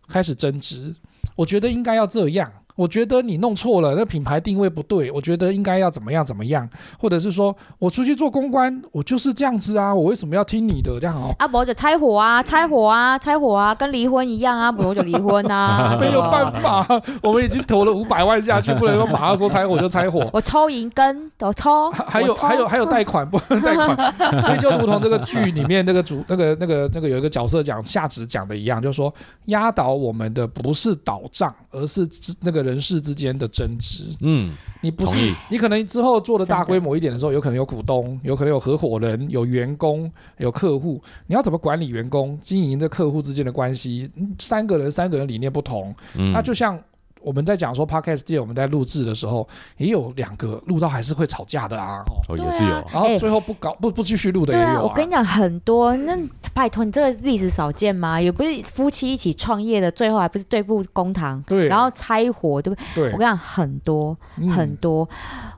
[0.07, 0.95] 开始争执。
[1.35, 2.51] 我觉得应该要这样。
[2.75, 5.11] 我觉得你弄错了，那品牌定位不对。
[5.11, 6.67] 我觉得应该要怎么样怎么样，
[6.99, 11.33] 或者是说我出去做公关，我就是这样子啊，我为什么要听你的这样哦？
[11.39, 16.85] 啊，不就拆伙啊，拆伙啊，拆伙啊，跟离婚一样啊，不就离婚啊， 没有办法，
[17.21, 20.29] 我们已经投了五百万下去，不能说马上说拆伙就拆伙。
[20.33, 29.13] 我抽银根，我抽，还还有还有还有贷款不能贷款，所以就如同这个剧里面那个主那个那个那个有一个角色讲夏芷讲的一样，就是说
[29.45, 32.07] 压倒我们的不是倒账，而是
[32.41, 34.05] 那个人事之间的争执。
[34.21, 35.15] 嗯，你不是
[35.49, 41.01] 你可能之后做的大规模一点的时候，有可能有股东，有可能有合伙人，有员工，有客户。
[41.27, 44.09] 你要怎么管理员工，经营的客户之间的关系？
[44.15, 46.79] 嗯三个人三个人理念不同，嗯那就像
[47.23, 49.47] 我们在讲说 podcast 店，我们在录制的时候，
[49.77, 52.03] 也有两个录到还是会吵架的啊。
[52.27, 56.17] 哦也是有，然后最后不搞不不继续录的也有我跟你讲很多，那
[56.53, 58.19] 拜托你这个例子少见吗？
[58.19, 63.03] 也不是夫妻一起创业的，最后还不是对簿公堂，对然后拆伙，对不对？
[63.03, 65.07] 对我跟你讲很多嗯很多，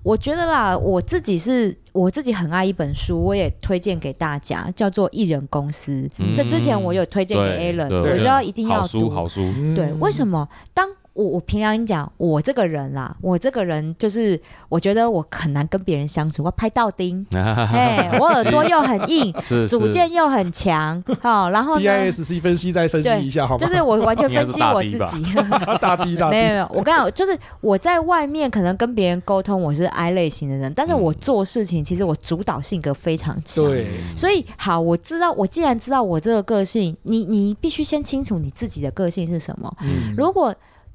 [0.01, 5.91] 我觉得啦，我自己是我自己很爱一本书，我也推荐给大家，叫做《一人公司》。
[6.17, 9.09] 嗯这之前我有推荐给对 Alan，我知道一定要好书读。
[9.09, 10.47] 好书，嗯对，为什么？
[10.73, 23.57] 当我我平常跟你讲，我这个人啦，我这个人就是我觉得我很难跟别人相处，我拍到钉， 哎，我耳朵又很硬，是主见又很强，好，然后呢，DISC 分析再分析一下，好吗？
[23.59, 25.23] 就是我完全 分析我自己，
[25.79, 33.85] 大 D 大 D，没有没有，我跟你讲，就是我在外面可能跟别人沟通，我是 I 类型的人，但是我做事情其实我主导性格非常强，对，
[34.17, 40.51] 所以好，我知道，我既然知道我这个个性，你你必须先清楚你自己的个性是什么，嗯，如果。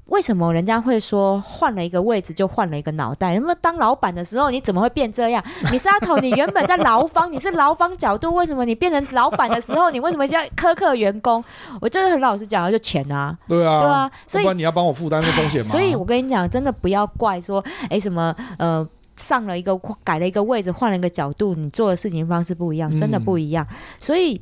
[0.09, 3.35] 为什么人家会说换了一个位置就换了一个脑袋？
[3.35, 5.43] 那么当老板的时候你怎么会变这样？
[5.71, 11.45] 你是阿头，你原本在劳方，你是劳方角度，为什么你变成老板的时候，你为什么要苛刻员工？
[11.81, 15.69] 我就是很老实讲，就钱啊，对啊，对啊，所以你要帮我负担这风险吗？
[15.69, 18.87] 所以我跟你讲，真的不要怪说，哎，什么呃，
[19.17, 24.41] 上了一个改了一个位置，换了一个角度，你做的事情方式不一样，真的不一样，嗯、所以。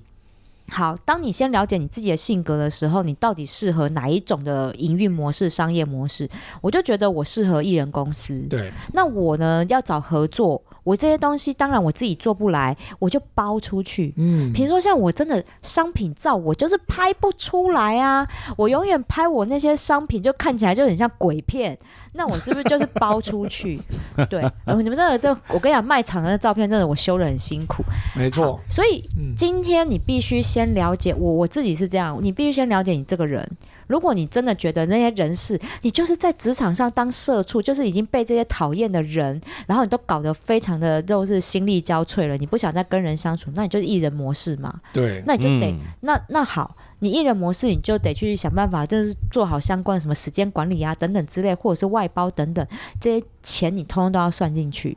[0.69, 6.29] 好，当你先了解你自己的性格的时候，你到底适合哪一种的营运模式、商业模式？
[6.61, 8.39] 我就觉得我适合艺人公司。
[8.51, 10.63] 对，那我呢，要找合作。
[10.87, 14.15] 我这些东西当然我自己做不来，我就包出去。
[14.17, 18.25] 嗯，比如说像我真的商品照，我就是拍不出来啊。
[18.57, 21.77] 我永远拍我那些商品，就看起来就很像鬼片。
[22.13, 23.81] 那我是不是就是包出去？
[24.31, 27.83] 对，呃，你们真的这，我跟你讲，卖场的照片真的我修的很辛苦。
[28.17, 28.61] 没错。
[28.69, 29.05] 所以
[29.37, 33.45] 今天你必须先了解我，我自己是这样，你必须先了解你这个人。
[33.87, 44.81] 如果你真的觉得那些人事，你就是在职场上当社畜，就是已经被这些讨厌的人，然后你都搞得非常的就是心力交瘁了，你不想再跟人相处，那你就是艺人模式嘛。
[44.93, 52.67] 对，那你就得、嗯、那那好，你艺人模式你就得去想办法，就是做好相关的什么时间管理啊等等之类，或者是外包等等
[53.01, 54.97] 这些钱，你通通都要算进去。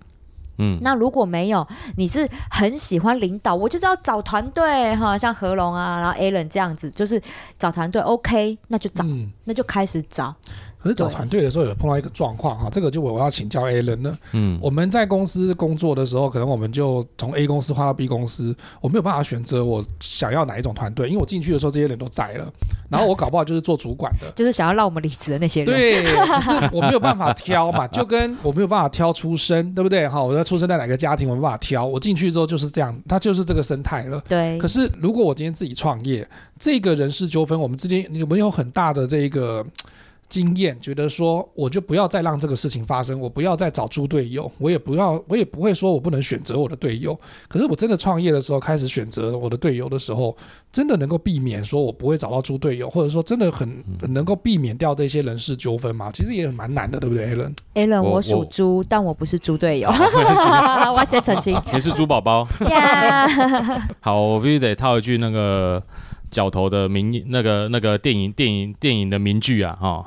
[0.59, 7.19] 嗯，那如果没有，你是很喜欢领导，我就是要找团队哈，像何龙啊，然后 Alan 这样子，就是
[7.57, 10.35] 找团队，OK，那就找，嗯、那就开始找。
[10.81, 14.17] 可是找团队的时候有碰到一个状况哈，这个就我要请教 Alan 了。
[14.31, 22.49] 嗯，我们在公司工作的时候，可能我们就从 A 公司换到 B 公司，我没有办法选择我想要哪一种团队，因为我进去的时候这些人都在了，
[22.89, 25.65] 然后我搞不好就是做主管的，就是想要让我们离职的那些人。
[25.65, 30.07] 对，可是我没有办法挑嘛，就跟我没有办法挑出身，对不对？
[30.07, 31.85] 哈，我在出生在哪个家庭，我没办法挑。
[31.85, 34.23] 我进去之后就是这样，他就是这个生态了。
[34.29, 34.57] 对。
[34.57, 36.25] 可是如果我今天自己创业，
[36.57, 39.65] 这个人事纠纷，我们之间有没有很大的这个？
[40.29, 47.19] 经验觉得说，我就不要再让这个事情发生，我不要再找猪队友，我也不要，我也不会说我不能选择我的队友。
[47.47, 50.37] 可是我真的创业的时候，开始选择我的队友的时候，
[50.71, 56.11] 真的能够避免说我不会找到猪队友，或者说真的很能够避免掉这些人事纠纷嘛？
[56.11, 59.89] 其实也蛮难的，对不对，Alan？Alan，我属猪，但我不是猪队友。
[59.89, 62.47] 我 先澄清， 你是猪宝宝。
[63.99, 65.81] 好，我必须得套一句那个
[66.29, 70.05] 角头的名，那个那个电影电影电影的名句啊，哈。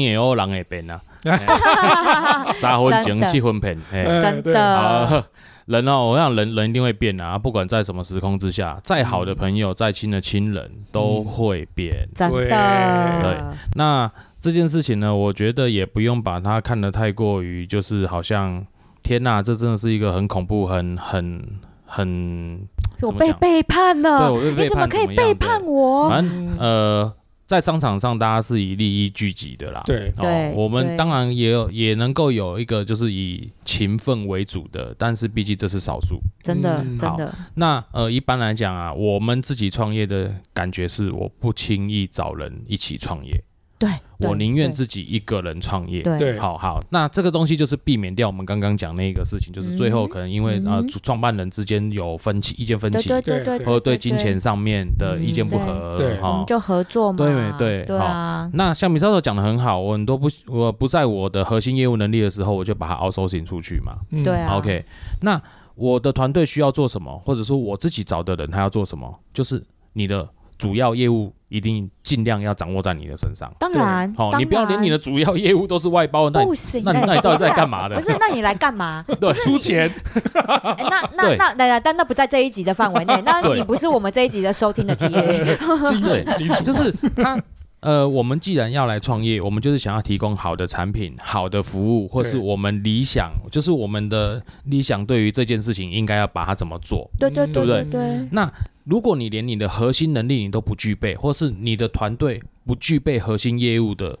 [0.00, 1.00] 天下人会变啊，
[2.54, 5.24] 三分情七分骗，真的。
[5.66, 12.08] 人哦，我想人人一定会变啊，不管在什么时空之下，再好的朋友，再亲的亲人都会变。
[12.16, 13.22] 真的。
[13.22, 13.40] 对，
[13.76, 18.66] 那这件事情呢，我觉得也不用把它看得太过于，就是好像
[19.04, 21.40] 天哪，这真的是一个很恐怖、很很
[21.86, 22.66] 很，
[23.02, 24.18] 我被背叛了。
[24.18, 26.08] 对，我被背叛，你怎么可以背叛我？
[26.08, 27.12] 反正呃。
[27.52, 29.82] 在商场上，大家是以利益聚集的啦。
[29.84, 36.18] 对，哦，我们当然也有也能够有一个就是以勤奋为主的，但是毕竟这是少数。
[36.42, 37.30] 真的，真的。
[37.56, 43.44] 那呃，一般来讲啊，我们自己创业的感觉是，我不轻易找人一起创业。
[43.82, 46.02] 对，我宁愿自己一个人创业。
[46.02, 57.18] 对，好好，那这个东西就是避免掉我们刚刚讲那个事情，就是最后可能因为呃创办人之间有分歧，意见分歧，对对对，或者对金钱上面的意见不合，对，哈就合作嘛。
[57.18, 58.48] 对对对，好。
[58.52, 63.96] 那像米少说讲的很好，我很多不我不在我的核心业务能力的时候，我就把它 outsourcing 出去嘛。
[64.22, 64.56] 对啊。
[64.56, 64.84] OK，
[65.22, 65.42] 那
[65.74, 69.60] 我的团队需要做什么，或者说我自己找的人他要做什么，就是
[69.94, 70.28] 你的。
[70.62, 73.52] 主要业务一定尽量要掌握在你的身上。
[73.58, 76.82] 当然，好，你不要连你的主要业务都是外包，那不行。
[76.84, 77.96] 那那你到底在干嘛的？
[77.96, 79.04] 不是，那你来干嘛？
[79.20, 79.90] 对，出钱。
[80.34, 83.20] 那那那那但那不在这一集的范围内。
[83.24, 85.10] 那你不是我们这一集的收听的 TA。
[86.00, 87.36] 对，就是他。
[87.82, 97.10] 呃，我们既然要来创业，我们就是想要提供好的产品、好的服务，或是我们理想，就是我们的理想对于这件事情应该要把它怎么做？
[97.18, 97.84] 对对对，对不对？
[97.90, 98.28] 对。
[98.30, 98.50] 那
[98.84, 104.16] 如果你连你的核心能力你都不具备，或是你的团队不具备核心业务的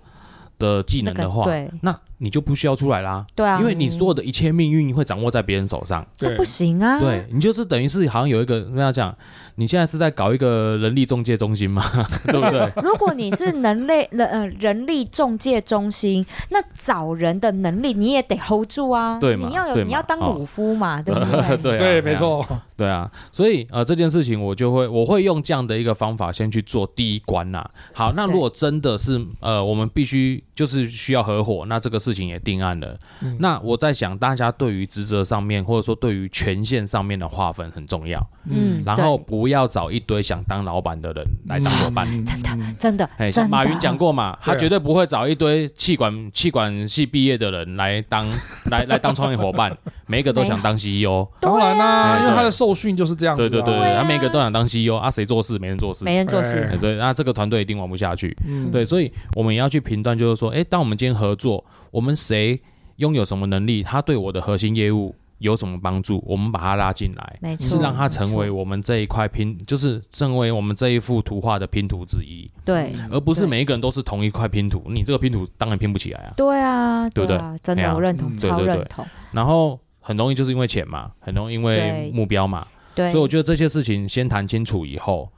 [0.58, 1.48] 的技能的话，
[1.82, 3.24] 那，你就不需要出来啦。
[3.34, 6.04] 对啊，因为你所有的一切命运会掌握在别人手上。
[6.16, 6.98] 这不行啊。
[6.98, 9.16] 对，你就是等于是好像有一个那样讲，
[9.56, 11.82] 你现在是在搞一个人力中介中心吗，
[12.26, 12.72] 对不对？
[12.82, 19.18] 如果你是人类人呃人力中介中心，那找人的能力你也得 hold 住啊。
[19.18, 21.56] 对嘛你要有你要当鲁夫嘛，哦 对不对？
[21.58, 22.46] 对啊对，没错。
[22.76, 27.64] 对啊，所以呃这件事情我就会我会用这样的一个方法先去做第一关呐。
[27.92, 32.96] 好，那如果真的是呃我们必须就是需要合伙，那这个事情也定案了。
[33.20, 38.20] 嗯那我在想，大家对于职责上面或者说对于权限上面的划分很重要。
[38.46, 42.06] 嗯，然后对不要找一堆想当老板的人来当伙伴。
[42.08, 48.30] 嗯真的真的哎，马云讲过嘛，他绝对不会找一堆气管气管系毕业的人来当
[48.70, 49.76] 来来当创业伙伴，
[50.06, 51.26] 每一个都想当 CEO。
[51.40, 52.22] 当然啦，对。
[52.22, 53.48] 因为他的受训就是这样子啊。
[53.48, 56.70] 对对对对，他每个都想当 CEO 啊，谁做事没人做事，没人做事。
[56.80, 58.36] 对，那这个团队一定玩不下去。
[58.46, 58.70] 嗯。
[58.70, 62.60] 对，所以我们也要去评断，就是说，哎，当我们今天合作，我们谁
[62.96, 67.36] 拥有什么能力，他对我的核心业务有什么帮助，我们把他拉进来。
[67.40, 72.92] 没错，是让他成为我们这一块拼，就是成为我们这一幅图画的拼图之一，对。
[73.10, 74.82] 而不是每一个人都是同一块拼图。
[74.86, 76.32] 你这个拼图当然拼不起来啊。
[76.36, 77.36] 对啊，对不对？
[77.36, 78.76] 啊，真的我认同，嗯超对对对。
[78.76, 85.30] 认同，然后很容易就是因为钱嘛，很容易因为目标嘛，对，所以我觉得这些事情先谈清楚以后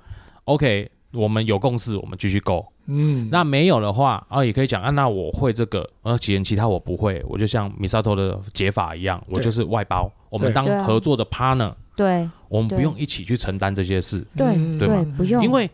[0.44, 2.64] ，OK，我们有共识，我们继续 go。
[2.86, 12.28] 嗯，那没有的话啊，也可以讲啊，那我会这个，呃，其其他我不会，我就像 Misato 的解法一样，我就是外包，我们当合作的 partner，对。
[12.48, 14.24] 我们不用一起去承担这些事。
[14.36, 14.48] 对。
[14.48, 14.78] 嗯。
[14.78, 15.70] 对嘛不用，因为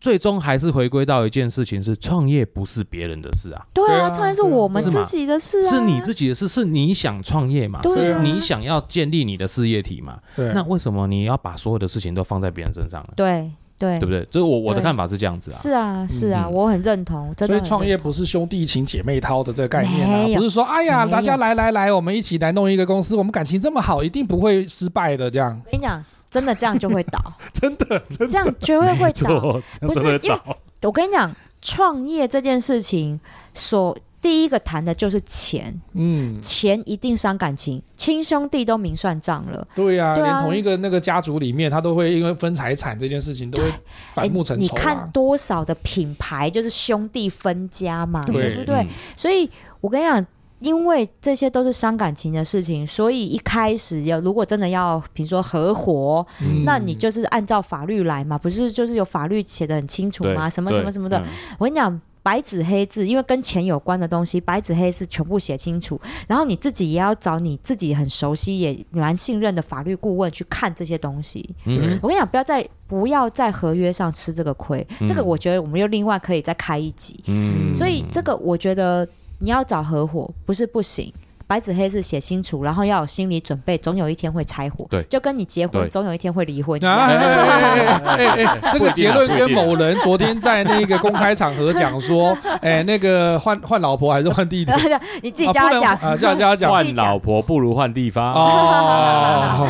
[0.00, 10.18] 最终还是回归到一件事情，是创业不是别人的事啊，对啊，创业是我们自己的事啊，是你自己的事，是你想创业嘛，是你想要建立你的事业体嘛。
[10.34, 13.12] 对，那为什么你要把所有的事情都放在别人身上呢？
[13.16, 13.50] 对
[13.84, 13.98] 对。
[13.98, 14.24] 对不对？
[14.30, 15.54] 就是我我的看法是这样子啊。
[15.54, 25.60] 是啊是啊，嗯我很认同，真所以的创业不是兄弟情姐妹掏的这个概念啊，不是说哎呀，大家来来来，我们一起来弄一个公司，我们感情这么好，一定不会失败的，这样。
[25.66, 27.20] 我跟你讲，真的这样就会倒，
[27.52, 29.12] 真的真这样绝对会倒。
[29.12, 30.40] 错，不是因为
[30.82, 33.18] 我跟你讲，创业这件事情，
[33.54, 39.68] 所第一个谈的就是钱，嗯，钱一定伤感情，亲兄弟都明算账了。
[39.74, 43.70] 对呀、对啊连同一个那个家族里面，他都会因为分财产这件事情都会
[44.14, 44.80] 反目成你仇啊。
[44.80, 48.76] 看多少的品牌就是兄弟分家嘛，对对不对？
[48.80, 49.50] 嗯所以
[49.82, 50.26] 我跟你讲。
[50.60, 60.48] 因为这些都是伤感情的事情，所以一开始要如果真的要，比如说合伙，嗯那你就是按照法律来嘛，不是就是有法律写的很清楚吗？
[60.48, 61.18] 什么什么什么的。
[61.18, 61.24] 嗯
[61.58, 66.00] 我跟你讲，白纸黑字，因为跟钱有关的东西，白纸黑字全部写清楚。
[66.26, 71.54] 然后你自己也要找你自己很熟悉也蛮信任的法律顾问去看这些东西。
[71.66, 77.20] 嗯我跟你讲，不要再不要在合约上吃这个亏，嗯这个我觉得我们又另外可以再开一集。
[77.26, 79.06] 嗯所以这个我觉得
[79.40, 81.12] 你要找合伙不是不行。
[81.46, 84.86] 白纸黑字写清楚，然后要有心理准备，总有一天会拆伙。
[84.88, 94.72] 对就跟你结婚，总有一天会离婚这个结论跟某人昨天在那个公开场合讲说，哎，那个换换老婆还是换弟弟？
[95.20, 95.94] 你自己叫他讲。
[95.96, 99.68] 啊，叫叫他讲换老婆不如换地方哦。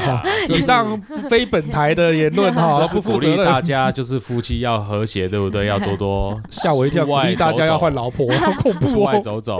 [0.48, 3.60] 以上非本台的言论哈，不负责鼓励大。
[3.64, 5.66] 家，就是夫妻要和谐，对不对？
[5.66, 9.06] 要多多吓我一跳，鼓励大家要换老婆，好恐出怖哦！
[9.06, 9.58] 外走走。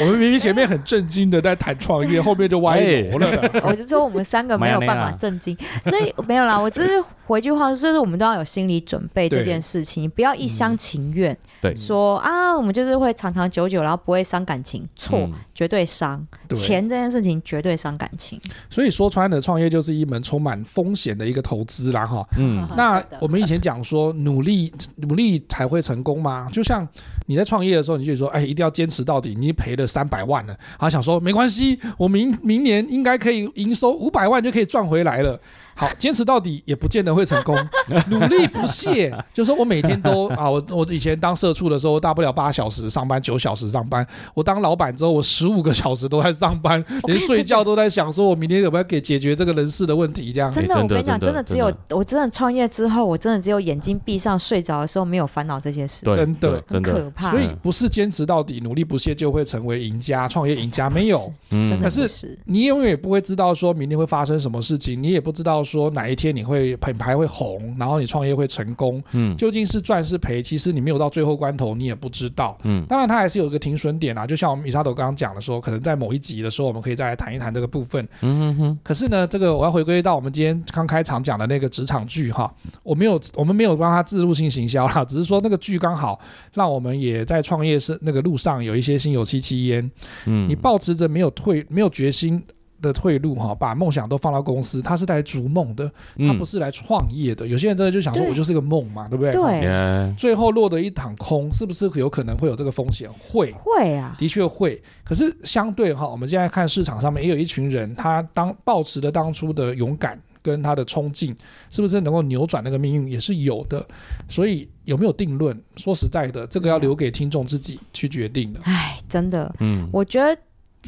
[0.00, 3.50] 我们明明前面很震惊的在谈创业，后面就歪楼了。
[3.62, 6.56] 我就说我们三个没有办法震惊，所以没有啦。
[6.58, 16.26] 我只是回句话，就是我们都要有心理准备这件事情，你不要一厢情愿对说啊，我们就是会长长久久，然后不会伤感情，错，嗯绝对伤。
[16.54, 18.40] 钱这件事情绝对伤感情。
[18.70, 22.26] 所以说穿了，创业就是一门充满风险的一个投资啦，哈。
[22.38, 26.48] 嗯 那我们以前讲说，努力努力才会成功吗？
[26.50, 26.88] 就像
[27.28, 29.36] 你在创业的时候，你就说，哎，一定要坚持到底。
[29.38, 35.38] 你赔了三百万了，好想说没关系，我明明年应该可以营收五百万就可以赚回来了。
[35.78, 37.56] 好，坚持到底也不见得会成功，
[38.10, 44.04] 努力不懈，就是说我每天都啊，我我以前当社畜的时候，大不了八小时上班，九小时上班。
[44.34, 50.50] 我当老板之后，我十五个小时都在上班， 连睡觉都在想说，我明天有没有可以解决这个人事的问题，这样。
[50.50, 57.30] 真的，真的我跟你讲，真的只有真我真的创业之后，我真的只有眼睛闭上睡着的时候没有烦恼这些事，对真的真的很可怕。
[57.30, 61.20] 所以不是坚持到底、努力不懈就会成为赢家、创业赢家，没有。
[61.50, 62.08] 嗯可是。
[62.46, 72.56] 你永远也不会知道说明天会发生什么事情，你也不知道说哪一天你会品牌会红，然后你创业会成功，嗯，究竟是赚是赔，其实你没有到最后关头，你也不知道。
[72.64, 78.06] 嗯，当然它还是有一个停损点啊，就像我们米沙头刚刚讲的说，可能在某一集的时候，我们可以再来谈一谈这个部分。
[78.22, 78.78] 嗯哼哼。
[78.82, 82.52] 可是呢，这个我要回归到我们今天刚开场讲的那个职场剧哈，
[82.82, 86.18] 我没有，我们没有帮他自入性行销啦， 只是说那个剧刚好
[86.54, 89.90] 让我们也在创业是那个路上有一些心有戚戚焉。
[90.26, 92.42] 嗯，你抱持着没有退、没有决心
[92.80, 97.46] 的退路哈，把梦想都放到公司，他是来逐梦的，他不是来创业的。
[97.46, 99.32] 有些人真的就想说，我就是个梦嘛，对不对？
[99.32, 100.14] 对。
[100.16, 103.10] 最后落得一场空，是不是有可能会有这个风险？
[103.12, 104.80] 会，会啊，的确会。
[105.04, 111.36] 可是相对哈，我们现在看市场上面也有一群人，他当保持的当初的勇敢跟他的冲劲，
[111.70, 113.84] 是不是能够扭转那个命运，也是有的。
[114.28, 115.60] 所以有没有定论？
[115.76, 118.60] 说实在的，这个要留给听众自己去决定的。
[118.64, 120.40] 哎，真的，嗯，我觉得。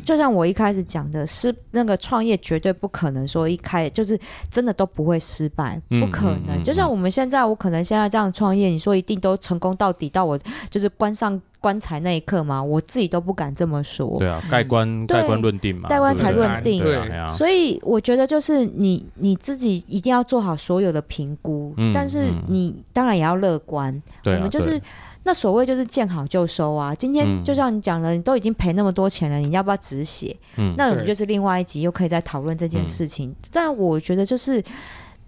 [0.04, 4.18] 就像我一开始讲的，是那个创业绝对不可能说一开就是
[4.48, 6.36] 真的都不会失败，不可能。
[6.36, 10.38] 嗯嗯嗯、就像我们现在，我可能现在这样创业，你说一定都成功到底，到我
[10.70, 12.62] 就是关上棺材那一刻嘛？
[12.62, 14.16] 我自己都不敢这么说。
[14.18, 16.82] 对啊，盖棺盖棺论定嘛，盖棺才论定。
[16.82, 23.92] 对，对啊，所以我觉得就是你你自己一定要做好所有的评估，嗯、但是你当然也要乐观。
[24.22, 24.80] 对、啊，我们就是。
[25.22, 26.94] 那所谓就是见好就收啊！
[26.94, 30.34] 今天就像你讲的，你都已经赔那么多钱了，你要不要止血？
[30.56, 33.34] 嗯，那我们就是另外一集又可以再讨论这件事情。
[33.52, 34.64] 但我觉得就是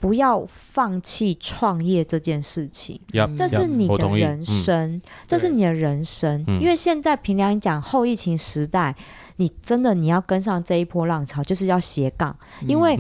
[0.01, 2.99] 不要放弃创业这件事情，
[3.37, 6.43] 这是你的人生，这是你的人生。
[6.61, 8.97] 因为现在凭良心讲，后疫情时代，
[9.37, 12.35] 你真的你要跟上这一波浪潮，就是要斜杠，
[12.67, 12.97] 因为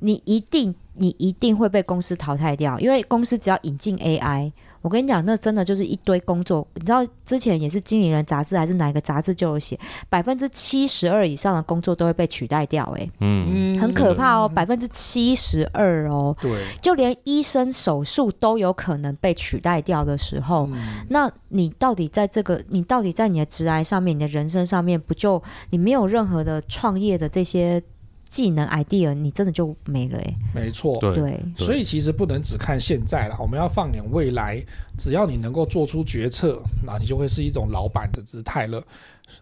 [0.00, 4.52] 你一定你一定会被公司淘汰掉，因为公司只要引进 AI。
[4.80, 6.66] 我跟你讲，那真的就是一堆工作。
[6.74, 12.84] 你知道之前也是《经理人》杂志还是哪一个杂志就有写，百分之七十二以上的工作都会被取代掉。
[12.96, 16.36] 哎，嗯，很可怕哦，百分之七十二哦。
[16.40, 27.82] 对，就连医生手术都有可能被取代掉的时候，嗯、那你到底在这个，你到底在你的职涯上面，你的人生上面，不就你没有任何的创业的这些？
[28.28, 30.34] 技能 idea，你真的就没了哎。
[30.54, 34.64] 没错，对，对，所以其实不能只看现在了，我们要放眼未来。
[34.96, 38.82] 只要你能够做出决策，那你就会是一种老板的姿态了。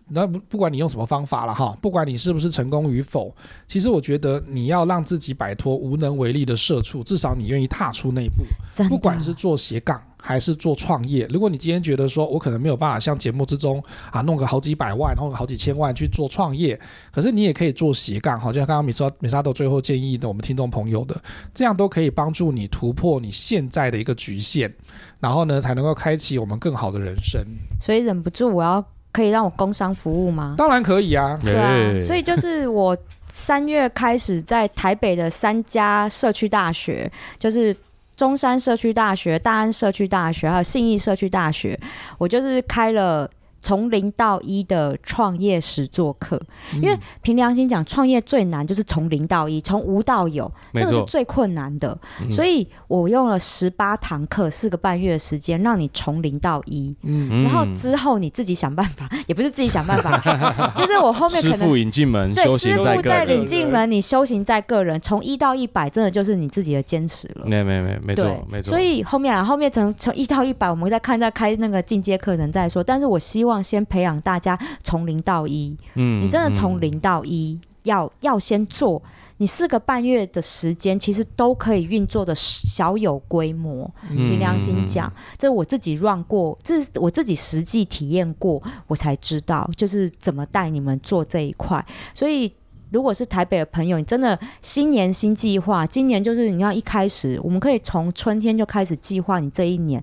[0.08, 3.34] 那不不管你用什么方法了哈，不管你是不是成功与否，
[3.68, 8.44] 其实我觉得你要让自己摆脱无能为力的社畜，至少你愿意踏出那一步。
[8.88, 16.78] 不管是做斜杠还是做创业，如果你今天觉得说我可能没有办法像节目之中啊弄个好几百万，弄个好几千万去做创业，
[17.12, 21.14] 可是你也可以做斜杠，好像刚刚米莎米莎豆最后建议的我们听众朋友的，
[21.54, 24.74] 这样都可以帮助你突破你现在的一个局限，
[25.20, 27.40] 然后呢才能够开启我们更好的人生。
[27.80, 28.84] 所以忍不住我要。
[29.12, 30.56] 可以让我工商服务吗？
[30.58, 31.38] 当然可以啊。
[31.40, 32.94] 对啊，所以就是我
[33.30, 37.74] 三月开始在台北的三家社区大学，就是
[38.16, 41.78] 中山社区大学、大安社区大学还有信义社区大学，
[42.18, 43.30] 我就是开了。
[43.66, 46.40] 从零到一的创业实做课，
[46.74, 51.98] 因为凭良心讲，创业最难就是从零到一，从无到有，这个是最困难的。
[52.30, 56.94] 所以我用了十八堂课，四个半月的时间，让你从零到一。
[57.02, 60.16] 嗯，然后之后你自己想办法， 也不是自己想办法，
[60.78, 67.44] 就是我后面可能师傅引进门，对，师傅在领进门，你修行在个人，从一到一百，真的就是你自己的坚持了。
[67.46, 68.70] 没没没，没错没错。
[68.70, 72.84] 所以后面啊，后面从从一到一百，我们再看再开那个进阶课程再说。
[72.84, 73.55] 但是我希望。
[73.62, 79.02] 先培养大家从零到一，嗯，你真的从零到一，嗯、要要先做，
[79.38, 83.90] 你四个半月的时间，其实都可以运作的小有规模。
[84.08, 91.84] 凭、嗯、良心讲，这我自己 run 过，这是我自己实际体验过，我才知道就是怎么带你们做这一块。
[92.14, 92.52] 所以，
[92.90, 100.02] 如果是台北的朋友，你真的新年新计划，今年就是你要一开始，我们可以从春天就开始计划你这一年。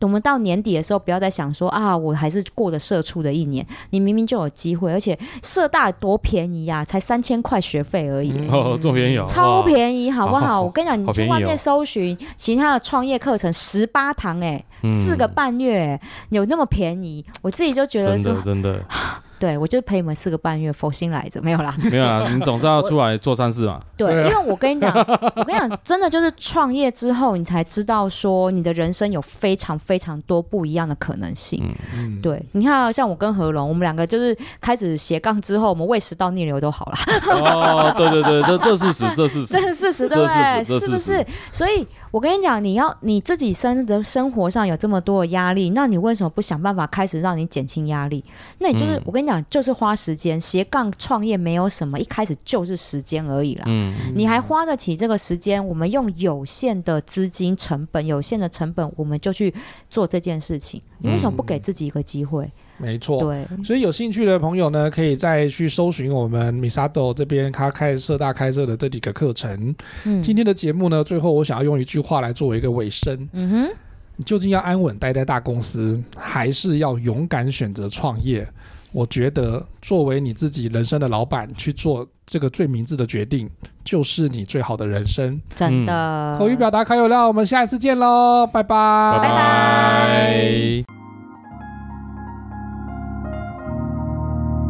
[0.00, 3.66] 我们到年底的时候，不要再想说啊，我还是过得社畜的一年。
[3.90, 8.32] 你明明就有机会，而且社大多便宜呀，啊，才三千块学费而已。
[8.48, 10.60] 哦，这么便宜哦，超便宜，好不好？
[10.60, 15.98] 我跟你讲，你去外面搜寻其他的创业课程，十八堂哎，四个半月，
[16.30, 17.24] 有那么便宜？
[17.40, 18.62] 我自己就觉得说，真的。
[18.62, 18.84] 真的
[19.38, 23.80] 对，我就陪你们四个半月，佛心来着，没有啦， 没有啦，你总是要出来做善事嘛。
[23.96, 24.92] 对，因为我跟你讲，
[25.36, 31.62] 我跟你讲，真的就是创业之后，你才知道说你的人生有非常非常多不一样的可能性。
[31.94, 36.96] 嗯，对，你看，像我跟何龙，我们两个就是开始斜杠之后，我们胃食道逆流都好了。
[37.30, 40.64] 哦，对对对，这这是事实，这是事实， 这是事实，对不对？
[40.80, 41.26] 是不是？
[41.52, 41.86] 所以。
[42.14, 48.24] 我跟你讲，你要你自己生的生活上有这么多的压力，那你为什么不想办法开始让你减轻压力？
[48.60, 50.40] 那你就是、嗯、我跟跟你讲，就是花时间。
[50.40, 53.64] 斜杠创业没有什么，一开始就是时间而已啦。
[53.66, 55.66] 嗯，你还花得起这个时间？
[55.66, 59.52] 我们用有限的资金成本，有限的成本，我们就去
[59.90, 60.80] 做这件事情。
[61.00, 62.48] 你为什么不给自己一个机会？
[62.76, 69.74] 没错，对，所以有兴趣的朋友呢，可以再去搜寻我们 Misato 这边他开社大开设的这几个课程。
[70.04, 73.28] 嗯，今天的节目呢，最后我想要用一句话来作为一个尾声。
[73.32, 73.76] 嗯哼，
[74.16, 78.46] 你究竟要安稳待在大公司，还是要勇敢选择创业？
[78.92, 83.50] 我觉得作为你自己人生的老板去做这个最明智的决定，
[83.84, 85.40] 就是你最好的人生。
[85.54, 91.03] 真的，口语表达卡有料，我们下一次见喽，拜拜，拜拜。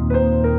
[0.09, 0.53] thank you